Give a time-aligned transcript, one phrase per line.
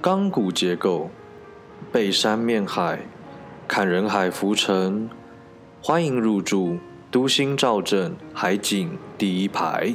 [0.00, 1.10] 钢骨结构，
[1.92, 3.00] 背山面海，
[3.68, 5.08] 看人海浮沉。
[5.82, 6.78] 欢迎入住
[7.10, 9.94] 都心兆镇海景第一排。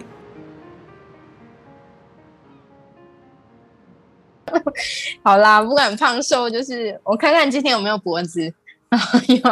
[5.24, 8.54] 好啦，不管胖瘦，就是我看看今天有没有脖子。
[9.28, 9.42] 有，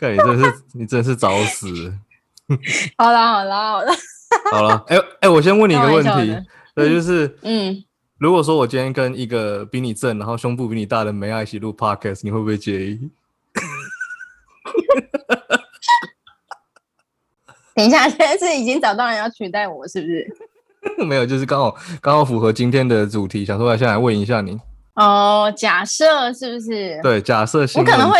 [0.00, 1.92] 看你真是你真是找死！
[2.96, 3.92] 好啦好啦好啦
[4.50, 6.36] 好了，哎哎，我先问你一个问题，
[6.78, 7.84] 对，就是嗯，
[8.18, 12.98] 如果说我今天跟一个比你正，然后胸部比你大的梅亚一起录 podcast，你会不会介意？
[17.74, 20.26] 等一下，现在是已经找到人要取代我，是不是？
[21.04, 24.58] 没有，就是刚好刚好符合今天的主题，想说先来问一下你。
[24.94, 28.18] 哦，假设是不是？，对，假设性我可能会，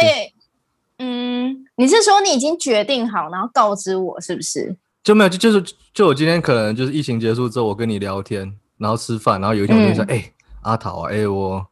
[0.98, 4.77] 嗯，你是说你已经决定好，然后告知我，是不是？
[5.02, 11.66] 就没有，就就是就我今天可能就是疫情结束之后，我跟你聊天，然后吃饭，然后有一天我就说，嗯哎、阿桃啊，哎、我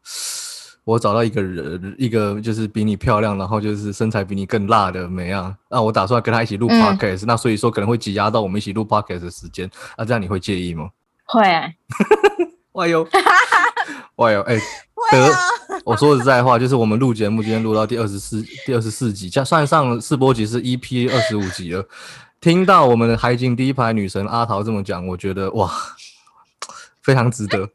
[0.84, 6.80] 我找到一个人，一个就是比你漂亮，然后就是身材比你更辣的美啊，那我打算跟他一起录嗯。
[6.80, 10.88] podcast，、那所以说可能会挤压到我们一起录 podcast 的时间，那、这样你会介意吗？
[11.24, 11.42] 会，
[12.72, 13.06] 哇哟，
[14.16, 14.56] 哇哟，哎、
[14.94, 15.38] 会啊，
[15.84, 21.84] 我说实在话，就是我们录节目今天录到第二十四第二十四集，加算上试播集是 EP 二十五集了。
[22.46, 25.68] 听到我们的海景第一排女神阿桃这么讲，我觉得哇，
[27.02, 27.58] 非常值得。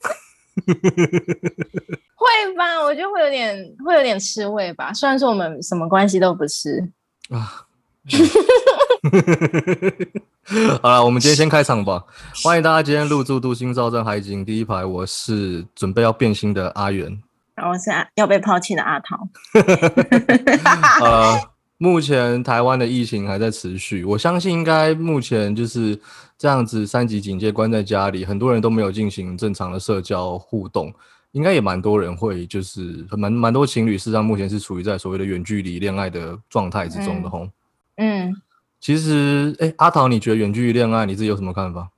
[2.16, 2.82] 会吧？
[2.82, 4.94] 我觉得会有点，会有点吃味吧。
[4.94, 6.90] 虽然说我们什么关系都不是，
[7.32, 7.66] 啊。
[10.82, 12.06] 好了，我们今天先开场吧。
[12.42, 17.22] 欢迎大家今天入住杜心兆镇海景第一排，我是准备要变心的阿元。
[17.56, 19.28] 然后是要被抛弃的阿桃。
[21.04, 21.38] 呃，
[21.82, 26.00] 目前台湾的疫情还在持续，我相信应该目前就是
[26.38, 30.94] 这样子三级警戒关在家里，很多人都没有进行正常的社交互动，
[31.32, 37.50] 应该也蛮多人会就是蛮蛮多情侣事实上目前是处于在所谓的远距离恋爱的状态之中的吼。
[37.96, 38.32] 嗯，
[38.80, 41.90] 其实，哎、阿桃，你觉得远距离恋爱你自己有什么看法？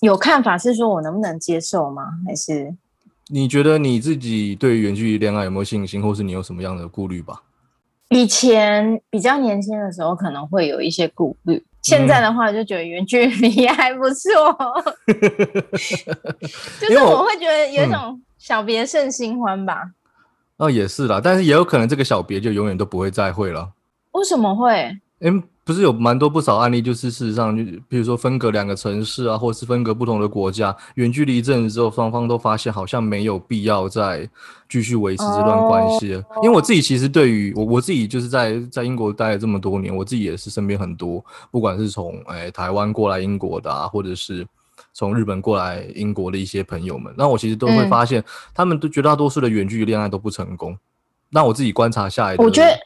[0.00, 2.02] 有看法是说我能不能接受吗？
[2.26, 2.74] 还是
[3.28, 7.40] 你觉得你自己对于远距离恋爱有没有信心，或是你有什么样的顾虑吧？
[8.14, 14.30] 以前比较年轻的时候可能会有一些顾虑，现在的话就觉得远距离还不错，
[16.80, 19.82] 就是我会觉得有一种小别胜新欢吧。
[20.58, 23.72] 哦，也是啦，但是也有可能这个小别就永远都不会再会了。
[24.12, 24.72] 为什么会？
[25.18, 25.30] 哎，
[25.64, 34.28] 不是有蛮多不少案例，就是事实上，就比如说分隔两个城市啊，或者是分隔不同的国家，远距离一阵子之后，双方都发现好像没有必要再
[34.68, 36.22] 继续维持这段关系了。
[36.42, 44.46] 因为我自己其实对于我我自己就是在在英国待了这么多年，我自己也是身边很多，不管是从哎台湾过来英国的啊，或者是
[44.92, 47.88] 从日本过来英国的一些朋友们，那我其实都会嗯。
[47.88, 48.22] 发现，
[48.52, 50.76] 他们都绝大多数的远距离恋爱都不成功。
[51.30, 52.78] 那我自己观察下来的，我觉得，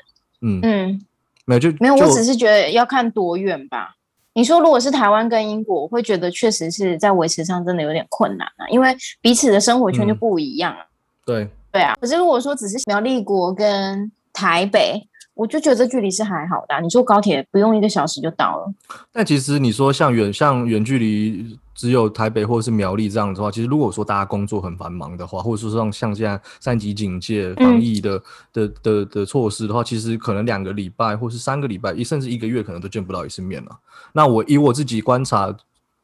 [0.42, 1.00] 嗯，嗯，
[1.48, 3.94] 没有就没有，我只是觉得要看多远吧。
[4.34, 10.84] 你说如果是台湾跟英国，我会觉得确实是在维持上真的有点困难啊，因为彼此的生活圈就嗯不一样啊。
[11.24, 11.48] 对。
[11.70, 15.02] 对啊，可是如果说只是苗栗国跟台北，
[15.34, 18.72] 我就觉得这距离是还好的啊、你坐高铁不用一个小时就到了。
[19.12, 28.20] 但其实你说像远像远距离只有台北或者是苗栗这样子的话，其实如果说大家工作很繁忙的话，或者说像像现在三级警戒防疫的、
[28.52, 33.78] 的的的措施的话，其实可能两个礼拜或是三个礼拜，一甚至一个月可能都见不到一次面了。
[34.12, 35.56] 那我以我自己观察，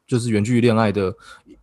[0.07, 1.13] 就是远距离恋爱的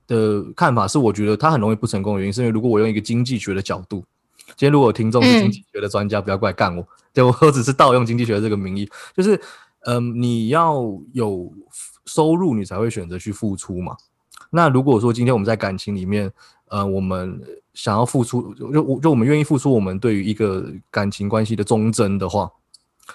[0.06, 4.04] 的看法是，我觉得它很容易不成功的原因，是因为如果我用一个经济学的角度，
[4.48, 8.86] 今天如果有听众是经济学的专家，不要过来干我，对我 我只是盗用经济学的这个名义，
[9.16, 9.40] 就是
[9.86, 10.82] 嗯，你要
[11.14, 11.50] 有
[12.06, 13.96] 收入，你才会选择去付出嘛。
[14.50, 16.30] 那如果说今天我们在感情里面，
[16.68, 17.40] 呃，我们
[17.74, 22.50] 想要付出，就就就我们愿意付出我们对于一个感情关系的忠贞的话，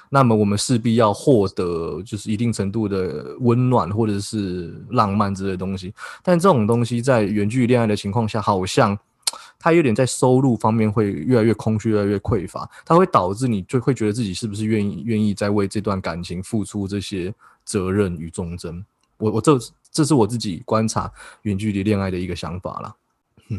[0.10, 5.94] 那么我们势必要获得就是一定程度的温暖或者是浪漫之类的东西。
[6.24, 8.98] 但这种东西在远距离恋爱的情况下，好像
[9.60, 17.34] 它有点在收入方面会越来越空虚，越来越匮乏，它会导致你就会觉得自己是不是愿意愿意在为这段感情付出这些
[17.68, 18.84] 责任与忠贞。
[19.18, 19.60] 我我这
[19.92, 21.12] 这是我自己观察
[21.44, 22.96] 远距离恋爱的一个想法啦。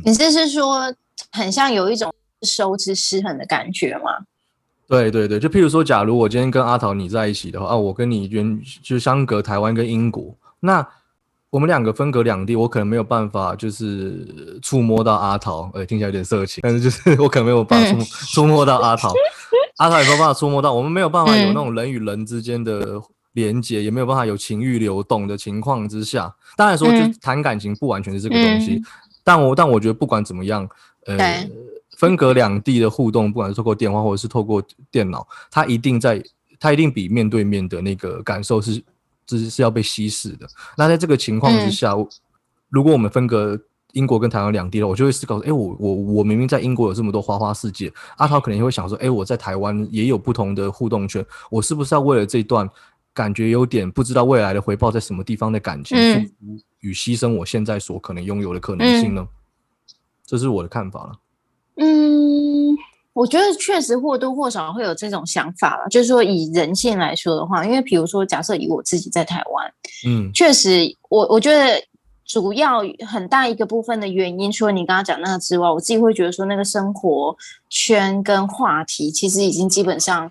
[0.04, 0.92] 你这是说
[1.30, 2.12] 很像有一种
[2.42, 4.24] 收支失衡的感觉吗？
[4.86, 10.86] 对对对，就譬如说，假如我今天跟阿桃你在一起的话，啊，我跟你远就相隔台湾跟英国，那
[11.50, 19.12] 我们两个分隔两地，我可能没有办法就是触摸到阿桃，呃，听起来有点色情，但是就是 我可能没有办法触、触摸到阿桃，
[19.76, 22.98] 阿桃也没有办法触摸到，我们没有办法有那种人与人之间的
[23.38, 28.74] 连接，也没有办法有情欲流动的情况之下，当然说就嗯谈感情不完全是这个东西。
[28.74, 28.84] 嗯
[29.24, 30.66] 但我但我觉得不管怎么样，
[31.04, 31.46] 呃，
[31.98, 36.22] 分隔两地的互动，不管是透过电话或者是透过电脑，它一定在，
[36.58, 38.82] 它一定比面对面的那个感受是，
[39.28, 40.46] 是是要被稀释的。
[40.78, 41.94] 那在这个情况之下，
[42.70, 43.60] 如果我们分隔
[43.92, 52.66] 英国跟台湾两地了，我就会思考说，哎，我我我明明在英国有这么多花花世界，阿涛可能会想说，哎，我在台湾也有不同的互动圈，我是不是要为了这段
[53.18, 56.32] 感觉有点不知道未来的回报在什么地方的感情，付出
[56.78, 59.26] 与牺牲我现在所可能拥有的可能性呢？
[60.24, 61.18] 这是我的看法了。
[61.78, 62.76] 嗯，
[63.12, 65.88] 我觉得确实或多或少会有这种想法了。
[65.88, 69.72] 就是说，以人性来说的话，因为比如说，假设以我自己在台湾，
[70.06, 71.82] 嗯，确实，我我觉得
[72.24, 77.36] 主要很大一个部分的原因，除了你刚刚讲那个之外，我自己会觉得说，那个生活
[77.68, 80.30] 圈跟话题其实已经基本上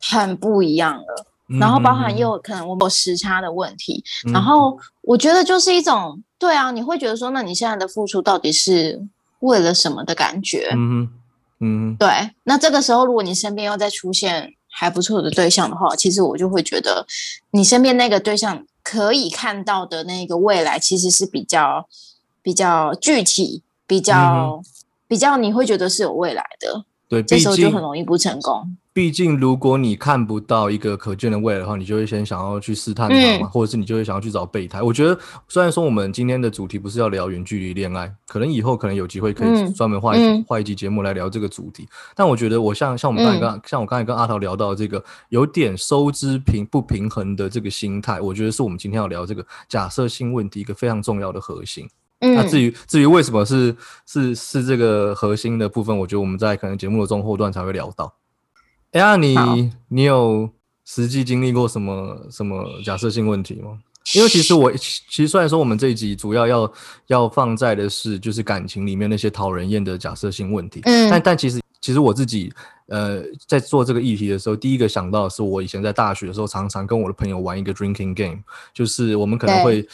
[0.00, 1.26] 很不一样了。
[1.46, 4.02] 然后包含也有可能我有时差的问题。
[4.32, 9.06] 然后我觉得就是一种，对啊，你会觉得说，那你现在的付出到底是？
[9.40, 10.70] 为了什么的感觉？
[10.74, 11.06] 嗯
[11.60, 12.08] 嗯，对。
[12.44, 17.06] 那这个时候，如果你身边又再出现还不错的对象的话，其实我就会觉得，
[17.50, 21.86] 你身边那个对象可以看到的那个未来，其实是比较
[22.40, 24.62] 比较具体，比较
[25.06, 26.82] 比较你会觉得是有未来的。
[27.06, 28.74] 对，这时候就很容易不成功。
[28.94, 34.80] 毕竟，如果你看不到一个可见的未来的话，你就会先想要去试探它嘛，或者是你就会想要去找备胎。
[34.80, 35.18] 我觉得，
[35.48, 41.88] 虽然说我们今天的主题不是要聊远距离恋爱，可能以后可能有机会可以专门画一画一集节目来聊这个主题。
[42.14, 51.84] 但我觉得，我像像我们刚才刚像我刚才跟阿桃聊到这个有点收支平不平衡的这个心态，我觉得是我们今天要聊这个假设性问题一个非常重要的核心。
[52.20, 53.74] 那至于至于为什么是
[54.06, 58.14] 是是这个核心的部分，我觉得我们在可能节目的中后段才会聊到。
[58.94, 60.48] 哎呀，你你有
[60.84, 63.76] 实际经历过什么什么假设性问题吗？
[64.14, 66.72] 因为其实我其实虽然说我们这一集主要要
[67.08, 72.52] 要放在的是就是感情里面那些讨人厌的假设性问题，嗯，但但其实其实我自己
[72.86, 78.38] 呃在做这个议题的时候，第一个想到的是我以前在大学的时候常常跟我的朋友玩一个 drinking game，
[78.72, 79.84] 就是我们可能会。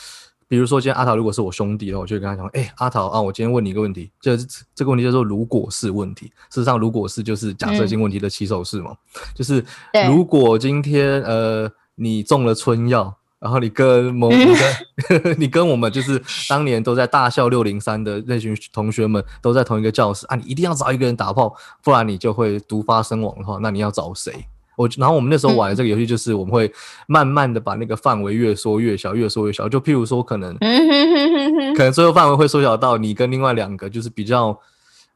[0.51, 4.37] 比如说，今天阿桃如果是我兄弟的话，我就会跟他讲：“哎，阿桃啊，我今天问你一个问题，这
[4.75, 6.27] 这个问题叫做如果是问题。
[6.51, 8.93] 事实上，如果是就是假设性问题的起手式嘛，
[9.33, 9.65] 就是
[10.09, 24.45] 如果今天呃你中了春药，然后你跟某你跟 你跟我们就是当年都在大校六零三的那群同学们都在同一个教室啊，你一定要找一个人打炮，不然你就会毒发身亡的话，那你要找谁？”
[24.81, 26.73] 我然后我们那时候玩的这个游戏就是我们会
[27.07, 29.69] 慢慢的把那个范围越缩越小，越缩越小。
[29.69, 30.57] 就譬如说可能，
[31.77, 34.59] 可能最后范围会缩小到你跟另外两个就是比较，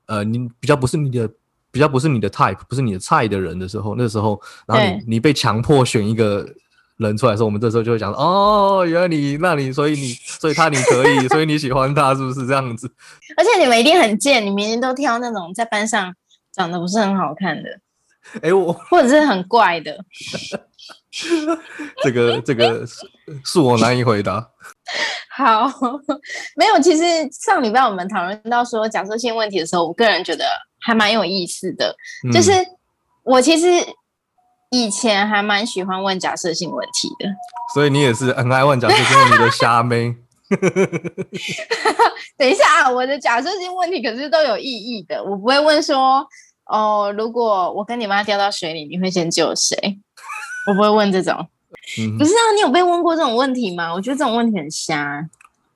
[0.04, 1.26] 呃，你比较不是你的，
[1.70, 6.46] 比较不是你的 type，不是你的菜的人的时候，那时候，然后你你被强迫选一个
[6.98, 12.86] 人出来的时候，我们这时候就会讲哦，原来你那你所以你所以他你可以，所以你喜欢他是不是这样子？
[13.38, 16.14] 而且你们一定很贱，你明明都挑那种在班上
[16.52, 17.80] 长得不是很好看的。
[18.42, 19.96] 哎，我或者是很怪的，
[22.02, 23.06] 这个这个是
[23.44, 24.50] 是我难以回答。
[25.30, 25.70] 好，
[26.56, 30.44] 没有，其实上礼拜我们讨论到说假设性问题的时候，我个人觉得
[30.80, 31.94] 还蛮有意思的。
[32.32, 32.52] 就是
[33.24, 33.66] 我其实
[34.70, 37.28] 以前还蛮喜欢问假设性问题的，
[37.74, 40.16] 所以你也是很爱问假设性问题的虾妹。
[42.36, 46.26] 等一下啊，我的假设性问题可是都有意义的，我不会问说。
[46.66, 49.76] 哦，如果我跟你妈掉到水里，你会先救谁？
[50.66, 51.46] 我不会问这种。
[52.18, 53.92] 不是啊，你有被问过这种问题吗？
[53.92, 55.28] 我觉得这种问题很瞎。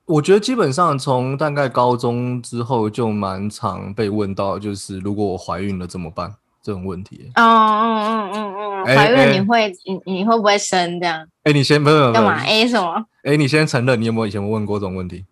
[0.05, 7.29] 我觉得基本上从大概高中之后就蛮常被问到，就是如果我怀孕了怎么办这种问题。
[7.35, 11.23] 哦哦哦哦哦，怀孕你会你你会不会生这样？
[11.43, 13.05] 哎，你先不用干嘛？A 什么？
[13.23, 15.25] 哎，你先承认你有没有以前问过这种问题？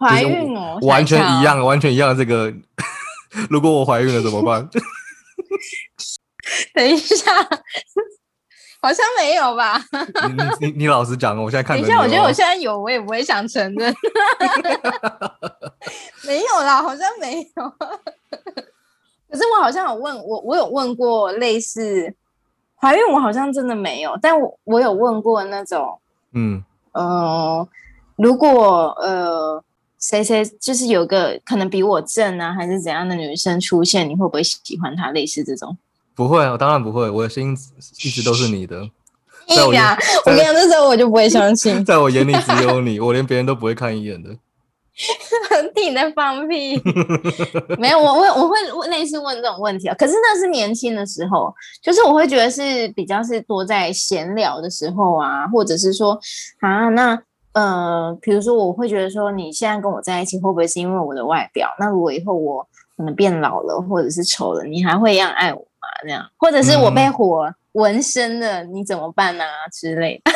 [0.00, 2.16] 怀孕哦，完全一样，完全一样。
[2.16, 2.52] 这个。
[3.50, 4.68] 如果我怀孕了怎么办？
[6.74, 7.32] 等一下，
[8.80, 9.82] 好像没有吧？
[10.60, 11.76] 你你你老实讲，我现在看。
[11.76, 13.94] 等一下，我觉得我现在有，我也不会想承认。
[16.24, 17.70] 没有啦，好像没有。
[19.28, 22.14] 可是我好像有问我，我有问过类似
[22.76, 24.16] 怀孕，我好像真的没有。
[24.22, 25.98] 但我我有问过那种，
[26.32, 27.68] 嗯呃，
[28.16, 29.62] 如果呃。
[29.98, 35.10] 谁谁就是有个可能比我正啊，还是怎样的女生出现，你会不会喜欢她？
[35.10, 35.76] 类似这种？
[36.14, 37.56] 不会，我当然不会，我的心
[38.04, 38.88] 一直都是你的。
[39.48, 44.30] 我呀，我跟你讲，那时候我就不会相信， 在我眼里只有你，我连别人都不会看一眼的。
[45.76, 46.80] 你在放屁？
[47.78, 49.94] 没有，我会我会问类似问这种问题啊。
[49.94, 56.18] 可是那是年轻的时候，就是我会觉得是比较是多在闲聊的时候啊，或者是说
[56.60, 57.22] 啊那。
[57.56, 61.74] 呃，比如说我会觉得说，你现在跟我在一起，会不会是因为我的外表？
[61.78, 62.62] 那如果以后我
[62.98, 65.88] 可能变老了，或者是丑了，你还会一样爱我吗？
[66.02, 69.44] 这样，或者是我被火纹身了，你怎么办呢？
[69.72, 70.32] 之类的。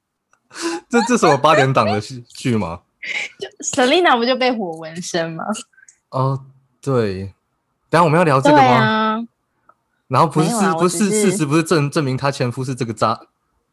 [0.88, 2.80] 这这是我八点档的剧吗？
[3.38, 5.44] 就 Selina 不就被火纹身吗？
[6.08, 6.40] 哦，
[6.80, 7.34] 对。
[7.90, 9.28] 等下我们要聊这个吗？
[10.08, 10.48] 然后不是
[10.78, 13.20] 不是事实，不是证证明她前夫是这个渣，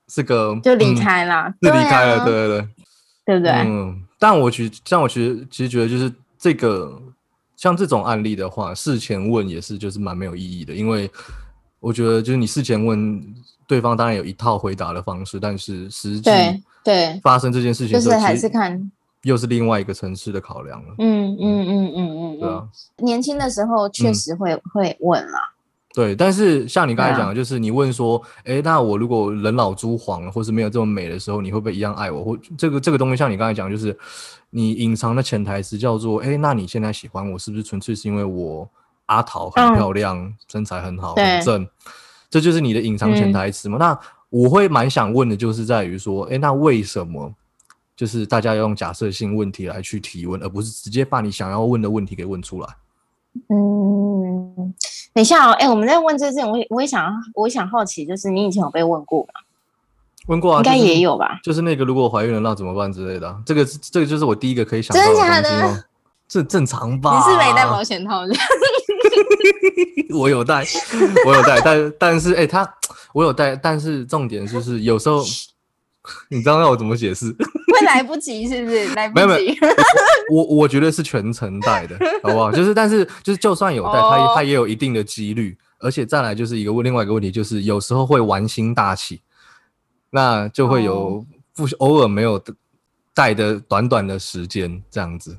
[0.08, 2.68] 是个就离开了，就离开了，对对对，
[3.26, 3.52] 对不对？
[3.52, 7.02] 嗯，但我觉，像我其实其实觉得，就是这个
[7.56, 11.10] 像这种案例的话，事前问也是就是蛮没有意义的，因为
[11.80, 13.24] 我觉得就是你事前问
[13.68, 16.30] 对方，当然有一套回答的方式，但是实际
[16.84, 18.92] 对发生这件事情，就是还是看。
[19.24, 20.96] 又是另外一个城市的考量了。
[20.98, 22.68] 嗯嗯嗯嗯嗯，对啊。
[22.98, 25.40] 年轻的时候确实会会问啦。
[25.94, 32.24] 对，但是像你刚才讲的，就是你问说，哎，那我如果人老珠黄，或是没有这么美的时候，你会不会一样爱我？
[32.24, 33.96] 或这个这个东西，像你刚才讲，就是
[34.50, 38.68] 你隐藏的潜台词叫做，哎，那你现在喜欢我，是不是纯粹是因为我
[39.06, 41.68] 阿桃很漂亮，身材很好，很正？
[42.30, 43.78] 这就是你的隐藏潜台词吗？
[43.80, 47.32] 那我会蛮想问的，就是在于说，哎，那为什么？
[47.96, 52.68] 就是大家要用假设性问题来去提问，而不是直接把你想要问的问题给问出来。
[53.50, 54.74] 嗯，
[55.14, 59.42] 等一下哦，哎，我们在问这件，我我也想，我也想好奇，就是你以前有被问过吗？
[60.28, 61.40] 问过啊，应该也有吧。
[61.44, 65.86] 就是那个如果怀孕了那怎么办之类的，这个这个就是我第一个可以想到的？
[66.28, 67.18] 这正常吧？
[67.18, 68.34] 你是没戴保险套的？
[70.18, 70.64] 我有戴，
[71.26, 72.68] 我有戴，但但是哎，他
[73.14, 75.24] 我有戴，但是重点就是有时候。
[76.30, 77.26] 你知道要我怎么解释？
[77.74, 78.88] 会来不及是不是？
[78.94, 79.58] 来不及。
[80.32, 82.52] 我我觉得是全程带的，好不好？
[82.52, 85.58] 就是，但是就是，就算有带，它它也有一定的几率。
[85.80, 89.22] 而且再来就是一个问，另外一个问题就是，有时候会玩心大起，
[90.12, 92.42] 那就会有不偶尔没有
[93.14, 95.38] 带的短短的时间这样子。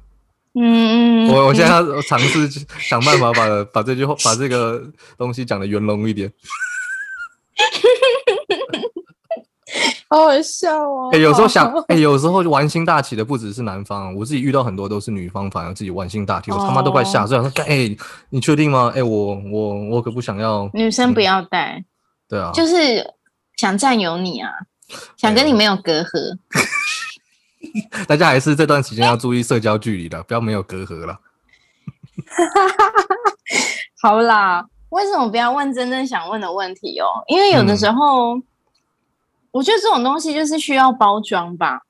[0.55, 1.29] 嗯嗯。
[1.29, 2.47] 我我现在要尝试
[2.79, 4.85] 想办法把把这句话把这个
[5.17, 6.31] 东西讲的圆融一点。
[10.15, 11.11] 好好笑哦！
[11.13, 17.51] 哎，有时候想，哎，有时候玩心大起的不只是男方，我自己遇到很多都是女方，反而自己玩心大起，我他妈都快吓死了。
[17.51, 17.97] 说，哎，
[18.31, 18.93] 你确定吗？
[18.95, 20.71] 哎，我我我可不想要。
[20.73, 21.85] 女生不要带。
[22.29, 22.53] 对啊。
[22.55, 23.05] 就是
[23.57, 24.51] 想占有你啊，
[25.17, 26.39] 想跟你没有隔阂。
[28.07, 31.19] 大家还是这段时间要注意社交距离的，不要没有隔阂了。
[34.01, 37.07] 好啦，为什么不要问真正想问的问题哦？
[37.27, 38.41] 因为有的时候。
[39.55, 41.81] 我觉得这种东西就是需要包装吧。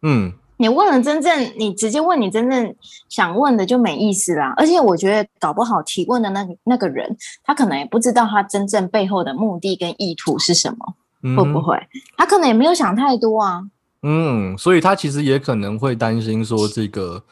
[0.00, 2.74] 嗯，你问了真正，你直接问你真正
[3.10, 4.54] 想问的就没意思啦。
[4.56, 11.78] 而且我觉得搞不好提问的那那个人，他可能也不知道他真正背后的目的跟意图是什么，会不会？
[12.16, 13.60] 他可能也没有想太多啊。
[14.02, 17.22] 嗯，所以他其实也可能会担心说，这个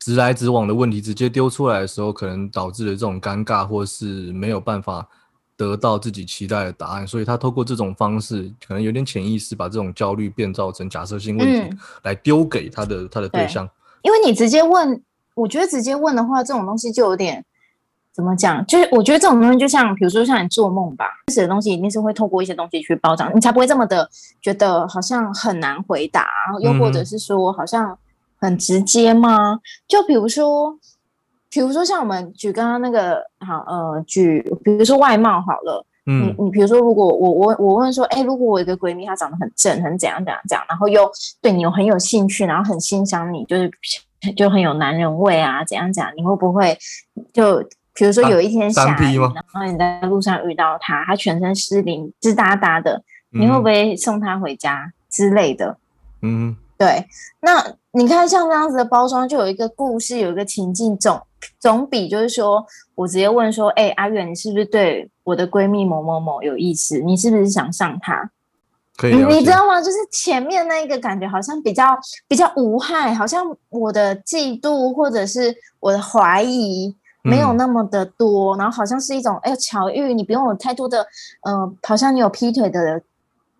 [0.00, 5.06] 直来直往的问题直接丢出来的时候，可能导致的这种尴尬，或是没有办法。
[5.58, 13.68] 得到自己期待的答案，所以他透过这种方式，可能有点潜意识，把这种焦虑变造成假设性问题，来丢给他的他的对象。
[14.02, 15.02] 因为你直接问，
[15.34, 17.44] 我觉得直接问的话，这种东西就有点
[18.12, 18.64] 怎么讲？
[18.66, 24.08] 就是我觉得这种东西就像，比如说像你做梦吧，写的东西一定是会透过一些东西去包装，你才不会这么的
[24.40, 26.28] 觉得好像很难回答，
[26.62, 27.98] 又或者是说好像
[28.36, 29.58] 很直接吗？
[29.88, 30.78] 就比如说。
[31.50, 43.70] 比如说像我们举刚刚那个好呃举，比如说外貌好了，嗯，你比如说如果我我我问说，哎，如果我一个闺蜜她长得很正，很怎样怎样怎样，然后又对你有很有兴趣，然后很欣赏你，就是
[44.36, 46.76] 就很有男人味啊，怎样怎样，你会不会
[47.32, 47.60] 就
[47.94, 55.76] 比如说有一天下雨，然后你在路上遇到她，她全身湿淋湿哒哒的，你会不会送她回家之类的？
[56.20, 57.06] 嗯，对，
[57.40, 61.18] 那你看像这样子的包装，就有一个故事，有一个情境总。
[61.60, 66.98] 总比就是说我直接问说，哎，阿远，你是不是对我的闺蜜某某某有意思？
[67.00, 68.30] 你是不是想上她？
[68.96, 69.80] 可以，你知道吗？
[69.80, 71.96] 就是前面那一个感觉好像比较
[72.26, 81.06] 比较无害，好像我的嫉妒或者是我的怀疑没有那么的多，然后好像是一种哎巧遇，你不用有太多的
[81.42, 83.00] 呃，好像你有劈腿的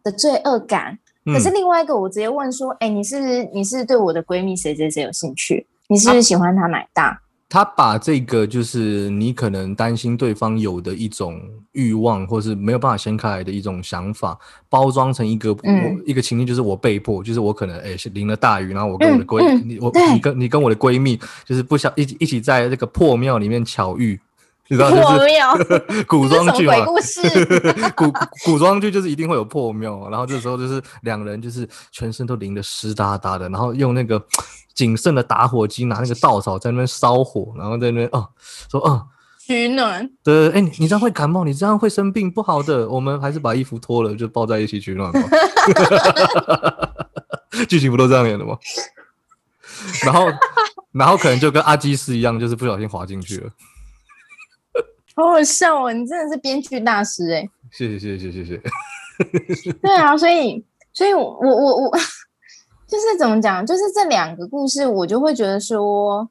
[0.02, 0.98] 的罪恶感。
[1.24, 5.66] 可是另外一个，我直接问说，哎，你是你是对我的闺蜜谁谁谁有兴趣？
[5.88, 7.20] 你是不是喜欢她奶大？
[7.50, 11.40] 他把这个就是你可能担心对方有的一种
[11.72, 14.38] 欲望，或是没有办法掀开来的一种想法，
[14.68, 24.20] 包装成一个我一个情境，就是我被迫，就是我可能哎淋了大雨，然后我跟我的闺你我你跟你跟我的闺蜜，就是不想一起一起在这个破庙里面巧遇，
[24.70, 25.56] 你知道就破是庙，
[26.06, 27.20] 古装剧嘛，鬼故事？
[27.96, 28.12] 古
[28.44, 34.22] 古装剧就是一定会有破庙，然后这时候就是两人就是全身都淋得湿哒哒的，然后用那个
[34.74, 38.28] 仅剩的打火机拿那个稻草在那边烧火，然后在那边哦
[38.70, 39.06] 说哦，
[39.46, 45.20] 取暖，对，哎、你你这样会感冒，你这样会生病，不好的，我们还是把衣服脱了就抱在一起取暖吧。
[47.66, 48.56] 剧情不都这样演的吗？
[50.04, 50.26] 然后
[50.92, 53.50] 然后可能就跟阿基斯一样，就是不小心滑进去了。
[55.18, 55.92] 好好笑哦！
[55.92, 57.48] 你真的是编剧大师哎。
[57.72, 58.60] 谢谢谢谢谢谢
[59.56, 59.72] 谢。
[59.82, 61.98] 对啊，所以，所以我我我我
[62.86, 66.30] 就是怎么讲，就是这两个故事，我就会觉得说，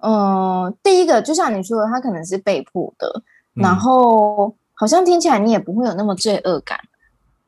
[0.00, 3.22] 嗯、第一个就像你说的，他可能是被迫的，
[3.54, 6.78] 然嗯后好像听起来你也不会有那么罪恶感。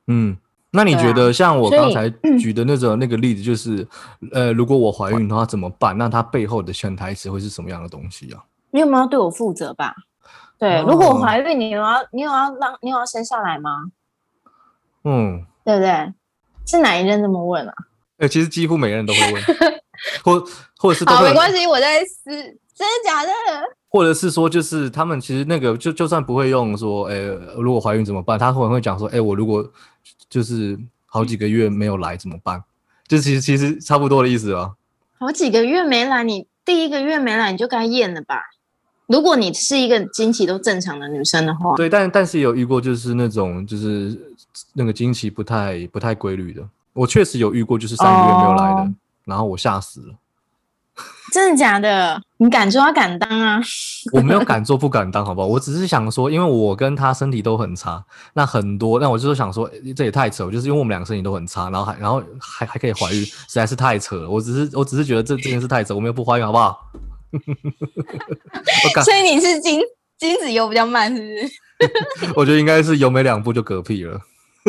[0.07, 0.35] 嗯，
[0.71, 2.09] 那你觉得像我刚才
[2.41, 3.87] 举的那种那个例子，就是
[4.33, 5.99] 呃，如果我怀孕的话怎么办？
[5.99, 8.43] 那他背后的潜台词会是什么样的东西啊？
[8.71, 9.95] 你有没有对我负责吧？
[10.59, 13.85] 对，哦如果我怀孕，你有要你有要让你有要生下来吗？
[15.05, 16.13] 嗯，对不对？
[16.67, 17.73] 是哪一任这么问啊？
[18.19, 19.43] 哎、其实几乎每个人都会问，
[20.25, 20.45] 或
[20.77, 23.31] 或者是都好，会没关系，我在思，真的假的？
[23.89, 27.17] 或者是说，就是他们其实那个就就算不会用说，哎、
[27.57, 28.39] 如果怀孕怎么办？
[28.39, 29.65] 他可能会讲说，哎、我如果
[30.29, 32.63] 就是好几个月没有来怎么办？
[33.07, 34.73] 就其实其实差不多的意思啊。
[35.19, 38.43] 好几个月没来，你第一个月没来，你就该验了吧？
[39.09, 44.17] 如果你是一个经期都正常的女生的话，对，但但是有遇过，就是那种就是
[44.75, 46.63] 那个经期不太不太规律的。
[46.93, 50.15] 我确实有遇过，就是三个月没有来的，哦然后我吓死了。
[51.33, 52.21] 真的假的？
[52.39, 53.61] 你敢做，要敢当啊！
[54.13, 55.47] 我没有敢做不敢当，好不好？
[55.47, 64.29] 我只是想说，因为我跟他身体都很差，那很多，那我就是想说，诶这也太扯了，就是因为我们两个身体都很差，然后还然后还还可以怀孕，实在是太扯了。
[64.29, 66.91] 我只是我只是觉得这这件事太扯，我们又不怀孕，好不好？
[69.05, 69.81] 所以你是精
[70.19, 72.33] 精子游比较慢，是不是？
[72.37, 74.21] 我觉得应该是有没两步就嗝屁了。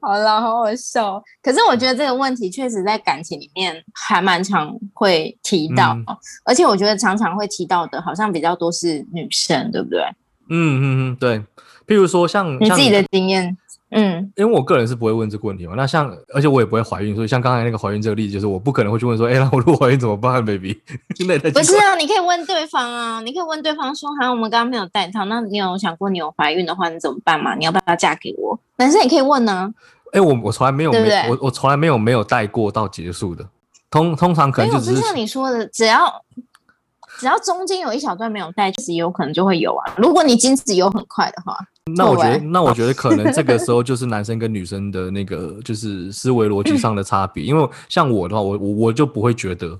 [0.00, 1.22] 好了，好好笑。
[1.42, 6.04] 可是我觉得这个问题确实在感情里面还蛮常会提到，嗯
[6.44, 10.00] 而且我觉得常常会提到的，好像比较多是女生，对不对？
[10.48, 11.38] 嗯嗯嗯，对。
[11.86, 13.54] 譬如说像像你自己的经验，
[13.96, 15.74] 嗯，因为我个人是不会问这个问题嘛。
[15.76, 20.74] 那像，而且我也不会怀孕，所以像刚才那个怀孕这个例子，就是我不可能会去问说，哎、那我如果怀孕怎么办，baby？
[21.54, 27.54] 不是啊，你可以问对方啊，你可以问对方说，好，我们刚刚没有带套，那你有想过你有怀孕的话，你怎么办嘛？
[27.54, 28.58] 你要不要嫁给我？
[28.76, 29.72] 男生也可以问呢、
[30.12, 33.46] 哎、我我从来没有没对不对我我从来没有没有带过到结束的。
[33.90, 36.12] 通通常可，能就只就是像你说的，只要
[37.18, 39.94] 只要中间有一小段没有带，其实有可能就会有啊。
[39.96, 41.56] 如果你精子游很快的话，
[41.96, 47.44] 那我觉得那我觉得可能这个时候 就是男生跟女生的那个就是思维逻辑上的差别。
[47.44, 49.78] 因为像我的话，我我我就不会觉得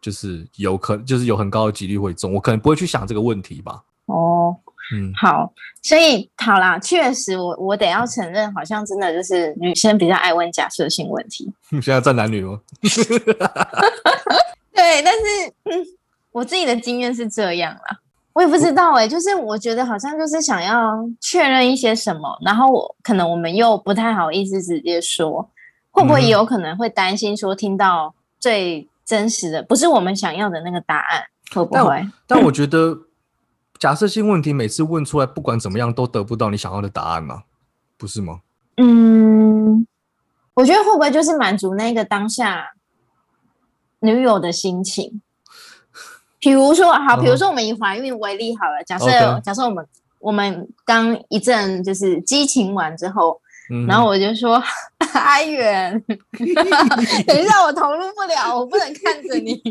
[0.00, 3.82] 就是有可就是有很高的几率会中，我可能不会去想这个问题吧。
[4.06, 4.56] 哦，
[4.94, 11.52] 嗯，好，所以好啦，确实我我得要承认，好像真的就是女生比较爱问假设性问题。
[11.82, 12.60] 现在在男女吗？
[14.72, 15.86] 对，但是嗯，
[16.32, 18.00] 我自己的经验是这样啦，
[18.32, 25.50] 我也不知道哎、就是我觉得好像就是想要确认一些什么，然后我可能我们又不太好意思直接说，
[25.90, 32.08] 会不会有可能会担心说听到最真实的不是我们想要的那个答案，会不会？
[32.26, 32.96] 但我觉得
[33.78, 37.42] 假设性问题每次问出来，不管怎么样都得不到你想要的答案嘛，
[37.98, 38.40] 不是吗？
[38.76, 39.84] 嗯，
[40.54, 42.70] 我觉得会不会就是满足那个当下
[43.98, 45.20] 女友的心情？
[46.40, 49.86] 比如说，好，比如嗯说我们以怀孕为例好了，假设假设我们
[50.18, 54.62] 我们刚一阵就是激情完之后，嗯，然后我就说
[55.12, 55.92] 阿远，
[57.26, 59.62] 等一下我投入不了，我不能看着你，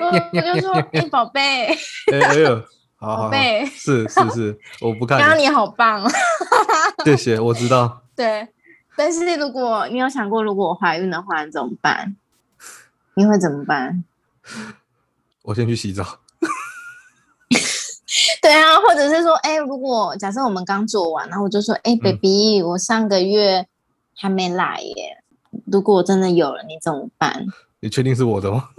[0.00, 1.66] 我我就说哎宝贝，
[2.12, 2.56] 哎哎呦，
[2.96, 6.04] 好好好，宝贝，是是是，我不看你，刚刚你好棒。
[6.04, 6.10] 哦。
[7.04, 8.02] 谢谢，我知道。
[8.16, 8.46] 对，
[8.96, 12.16] 但是如果你有想过，如果我怀孕的话，你怎么办？
[13.18, 14.04] 你会怎么办？
[15.42, 16.04] 我先去洗澡。
[18.40, 23.66] 对啊，或者是说，哎、如果假设我们刚做完，然后我就说，哎、b a b y 我上个月
[24.14, 25.24] 还没来耶，
[25.66, 27.44] 如果我真的有了，你怎么办？
[27.80, 28.68] 你确定是我的吗？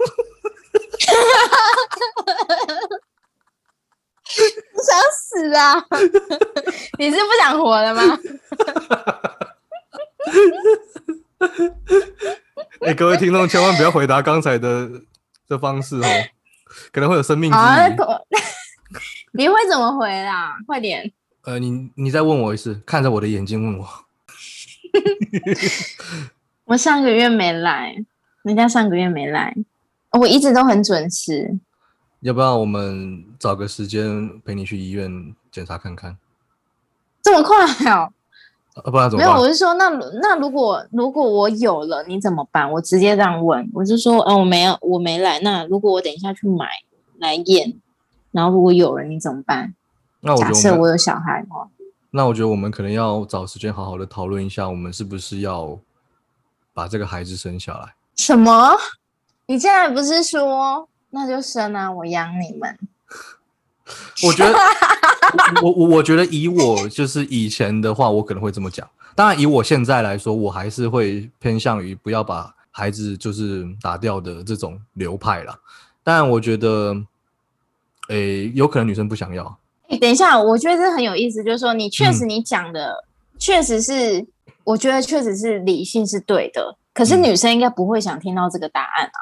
[4.30, 5.84] 你想死啊！
[6.98, 8.18] 你是不想活了吗？
[12.90, 14.90] 哎、各位听众千万不要回答刚才的
[15.46, 16.06] 的方式哦，
[16.90, 17.92] 可能会有生命之啊，疑。
[19.30, 20.56] 你会怎么回啦？
[20.66, 21.12] 快点！
[21.42, 23.88] 呃，你你再问我一次，看着我的眼睛问我。
[26.66, 27.94] 我上个月没来，
[28.42, 29.54] 人家上个月没来，
[30.10, 31.60] 我一直都很准时。
[32.22, 36.18] 要不要我们找个时间陪你去医院检查看看？
[37.22, 38.12] 这么快哦？
[38.84, 39.88] 啊，不然怎么没有，我是说，那
[40.20, 42.70] 那如果如果我有了，你怎么办？
[42.70, 45.38] 我直接这样问，我就说，嗯，我没有，我没来。
[45.40, 46.66] 那如果我等一下去买
[47.18, 47.80] 来验，
[48.32, 49.74] 然后如果有了，你怎么办？
[50.20, 51.68] 那我觉假设得我们，我有小孩的话，
[52.10, 55.78] 那我觉得我们可能要找时间好好的讨论一下，我们是不是要
[56.74, 57.94] 把这个孩子生下来？
[58.16, 58.76] 什么？
[59.46, 62.78] 你现在不是说那就生啊，我养你们？
[64.26, 64.58] 我觉得，
[65.62, 68.88] 我我我觉得以我就是以前的话，我可能会这么讲。
[69.14, 75.58] 当然，以我现在来说，我还是会偏向于不要把孩子就是打掉的这种流派啦。
[76.02, 76.96] 但我觉得，
[78.08, 79.58] 诶，有可能女生不想要。
[79.88, 83.04] 诶等一下，我觉得这很有意思，就是说你确实嗯你讲的
[83.38, 84.24] 确实是，
[84.64, 89.18] 我觉得确实是理性是对的，可是嗯女生应该不会想听到这个答案啊，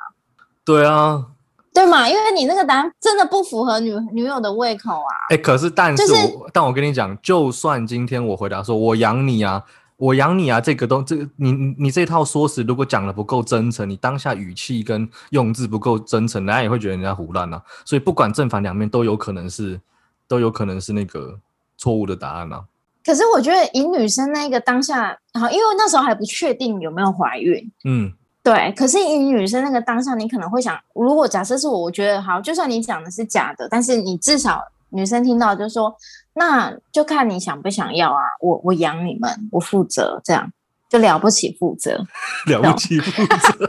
[0.64, 1.26] 对啊，
[1.72, 2.08] 对嘛？
[2.08, 5.12] 因为你那个答案真的不符合女女友的胃口啊。
[5.30, 9.62] 哎、可是但是就、是但我跟你讲，就算今天我回答说我养你啊，
[9.96, 17.62] 我养你啊，这个都这个你你你这套说辞如果讲的不够真诚，你当下语气跟用字不够真诚，人家也会觉得人家胡乱啊。
[17.84, 19.80] 所以不管正反两面，都有可能是
[20.26, 21.38] 都有可能是那个
[21.76, 22.64] 错误的答案啊。
[23.04, 28.12] 可是我觉得以女生那个当下，好，因为那时候还不确定有没有怀孕，嗯，
[28.50, 28.72] 对。
[28.72, 35.94] 可是以女生那个当下，你可能会想，如果假设是我，我觉得好，就算你讲的是假的，但是你至少女生听到就说，
[36.34, 40.50] 那就看你想不想要啊，我我养你们，我负责，这样
[40.88, 42.04] 就了不起负责，
[42.46, 43.66] 了不起负责。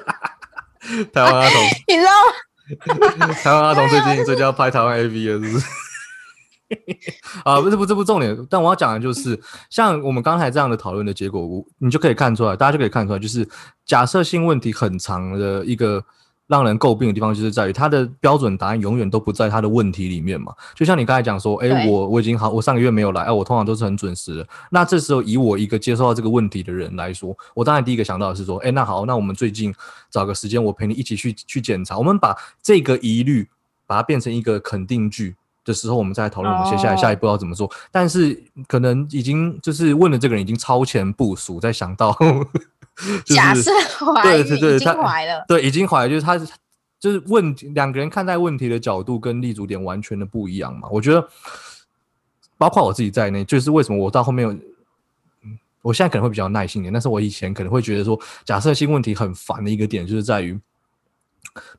[1.13, 2.11] 台湾阿童， 你知道
[3.27, 3.33] 吗？
[3.43, 5.65] 台湾阿童最近最近要拍台湾 AV 了，是不是？
[7.43, 13.47] 啊，不是不是不重点，但我要讲的就是，像我们刚才这样的讨论的结果，我你就可以看出来，大家就可以看出来，就是
[13.85, 16.03] 假设性问题很长的一个
[16.47, 20.53] 让人诟病的地方，就是在于它的标准答案永远都不在它的问题里面嘛。
[20.75, 24.47] 就像你刚才讲说，哎，对我我已经好，我上个月没有来，哎，我通常都是很准时的。
[24.69, 29.73] 那这时候以我一个接受到这个问题的人来说，我当然第一个想到的是说，哎，那好，那我们最近
[30.09, 33.47] 找个时间，我陪你一起去去检查，我们把这个疑虑
[33.85, 35.35] 把它变成一个肯定句。
[35.69, 37.71] 的时候，我们再来讨论我们接下来哦下一步要怎么做。
[37.91, 42.11] 但是可能已经就是问的这个人已经超前部署，在想到
[43.23, 43.71] 就是假设
[44.13, 46.37] 怀对孕已经对对他怀了，对已经怀了，就是他
[46.99, 50.89] 就是问题两个人看待问题的角度跟立足点完全的不一样嘛。
[50.91, 51.25] 我觉得，
[52.57, 60.59] 包括我自己在内，就是为什么我到后面有，嗯我现在可能会比较耐心一点，但是我以前可能会觉得说，假设性问题很烦的一个点，就是在于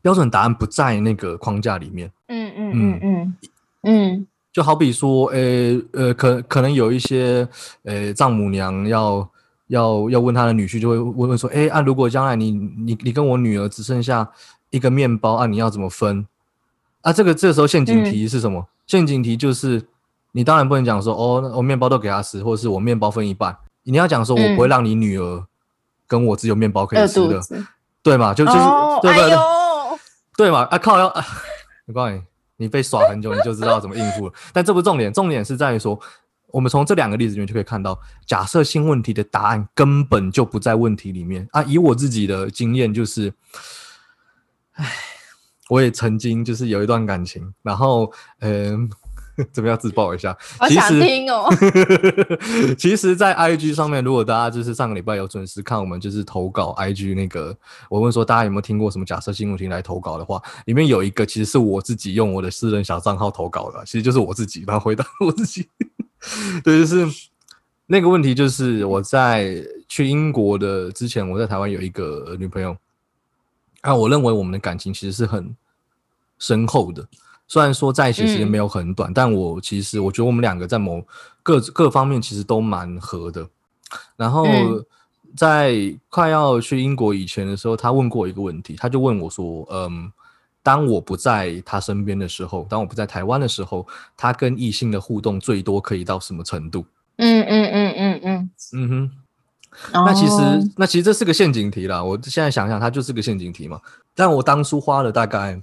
[0.01, 2.11] 标准答案不在那个框架里面。
[2.29, 3.37] 嗯嗯嗯嗯
[3.83, 7.49] 嗯，就好比说，呃呃，可可能有一些
[7.85, 9.29] 呃丈母娘要
[9.69, 14.31] 要要问她的女婿，就会问问说，哎啊，如果将来你你你跟我女儿只剩下
[14.71, 16.27] 一个面包啊，你要怎么分？
[17.03, 18.67] 啊，这个这个时候陷阱题是什么？
[18.87, 19.83] 陷阱题就是
[20.33, 25.45] 你当然不能讲说，哦，我面包都给她吃，或者是我面包分一半，你要讲说我不会嗯让你女儿
[26.07, 27.41] 跟我只有面包可以吃的。
[28.03, 28.33] 对嘛？
[28.33, 29.31] 就就是、哦，对不对？
[29.31, 29.39] 哎，
[30.37, 30.61] 对嘛？
[30.71, 31.25] 啊靠要，啊、
[31.87, 32.23] 我告诉你，
[32.61, 34.35] 你被耍很久，你就知道怎么应付了。
[34.53, 35.99] 但这不重点，重点是在于说，
[36.49, 41.63] 我们从这两个例子里面就可以看到，假设性问题的答案根本就不在问题里面啊。
[41.63, 43.33] 以我自己的经验就是，
[44.75, 44.93] 唉，
[45.71, 48.91] 我也曾经就是有一段感情，然后嗯。
[49.53, 50.37] 怎么样自爆一下？
[50.69, 51.49] 其实听哦。
[52.79, 57.57] 其实，在 IG 上面，如果大家就是上个礼拜有准时看我们就是投稿 IG 那个，
[57.89, 65.69] 我问说大家有没有听过什么假设性问题来投稿的话，里面有一个其实是我自己用我的私人小账号投稿的，其实就是我自己，然后回答我自己。
[66.63, 67.07] 对，就是
[67.87, 69.57] 那个问题，就是我在
[69.89, 72.77] 去英国的之前，我在台湾有一个女朋友，
[73.81, 75.57] 啊，我认为我们的感情其实是很
[76.39, 77.07] 深厚的。
[77.51, 81.05] 虽然说在一起时间没有很短，但我其实我觉得我们两个在某
[81.43, 83.45] 各各方面其实都蛮合的。
[84.17, 84.87] 然后嗯
[85.37, 90.13] 在快要去英国以前的时候，他问过一个问题，他就问我说：“嗯，
[90.63, 93.85] 当我不在他身边的时候，当我不在台湾的时候，
[94.17, 96.85] 他跟异性的互动最多可以到什么程度
[97.17, 99.11] 嗯嗯嗯嗯嗯，？”嗯哼，
[99.93, 102.01] 那其实、哦那其实这是个陷阱题啦。
[102.01, 103.81] 我现在想想，它就是个陷阱题嘛。
[104.15, 105.61] 但我当初花了大概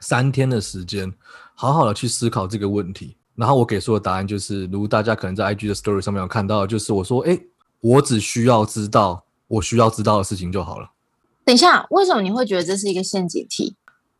[0.00, 1.12] 三天的时间，
[1.54, 3.16] 好好的去思考这个问题。
[3.34, 7.38] 然后我给出的答案就是，如大家可能在 IG 的 Story 上面有看到，就是我说，哎，
[7.80, 10.90] 我只需要知道我需要知道的事情就好了。
[11.44, 13.76] 等一下，为什么你会觉得这是一个陷阱题？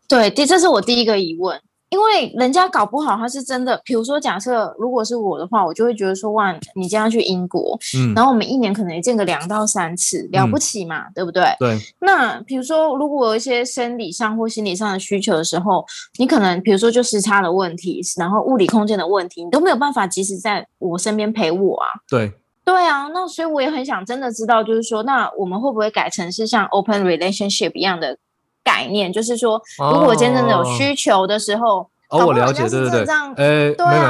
[0.06, 1.60] 对，第这是我第一个疑问。
[1.90, 11.44] 因为人家搞不好他是真的，比如说假设如果是我的话，我就会觉得说哇，你这样去英国，嗯，然后我们一年可能也见个两到三次，了不嗯起嘛，对不对？
[11.60, 15.84] 对，那比如说，如果有一些生理上或心理上的需求的时候，
[16.18, 21.86] 你可能比如说就时差的问题，然后物理空间的问题，你都没有办法及时在我身边陪我啊。
[22.08, 22.32] 对，
[22.64, 28.18] 对啊，那所以我也很想真的知道，就是说，那我们会不会改成是像 open relationship 一样的
[28.66, 29.12] 概念？
[29.12, 32.90] 就是说，如果我今天真的有需求的时候，哦，我了解，对对对。
[32.90, 34.02] 真的这样，呃，对没有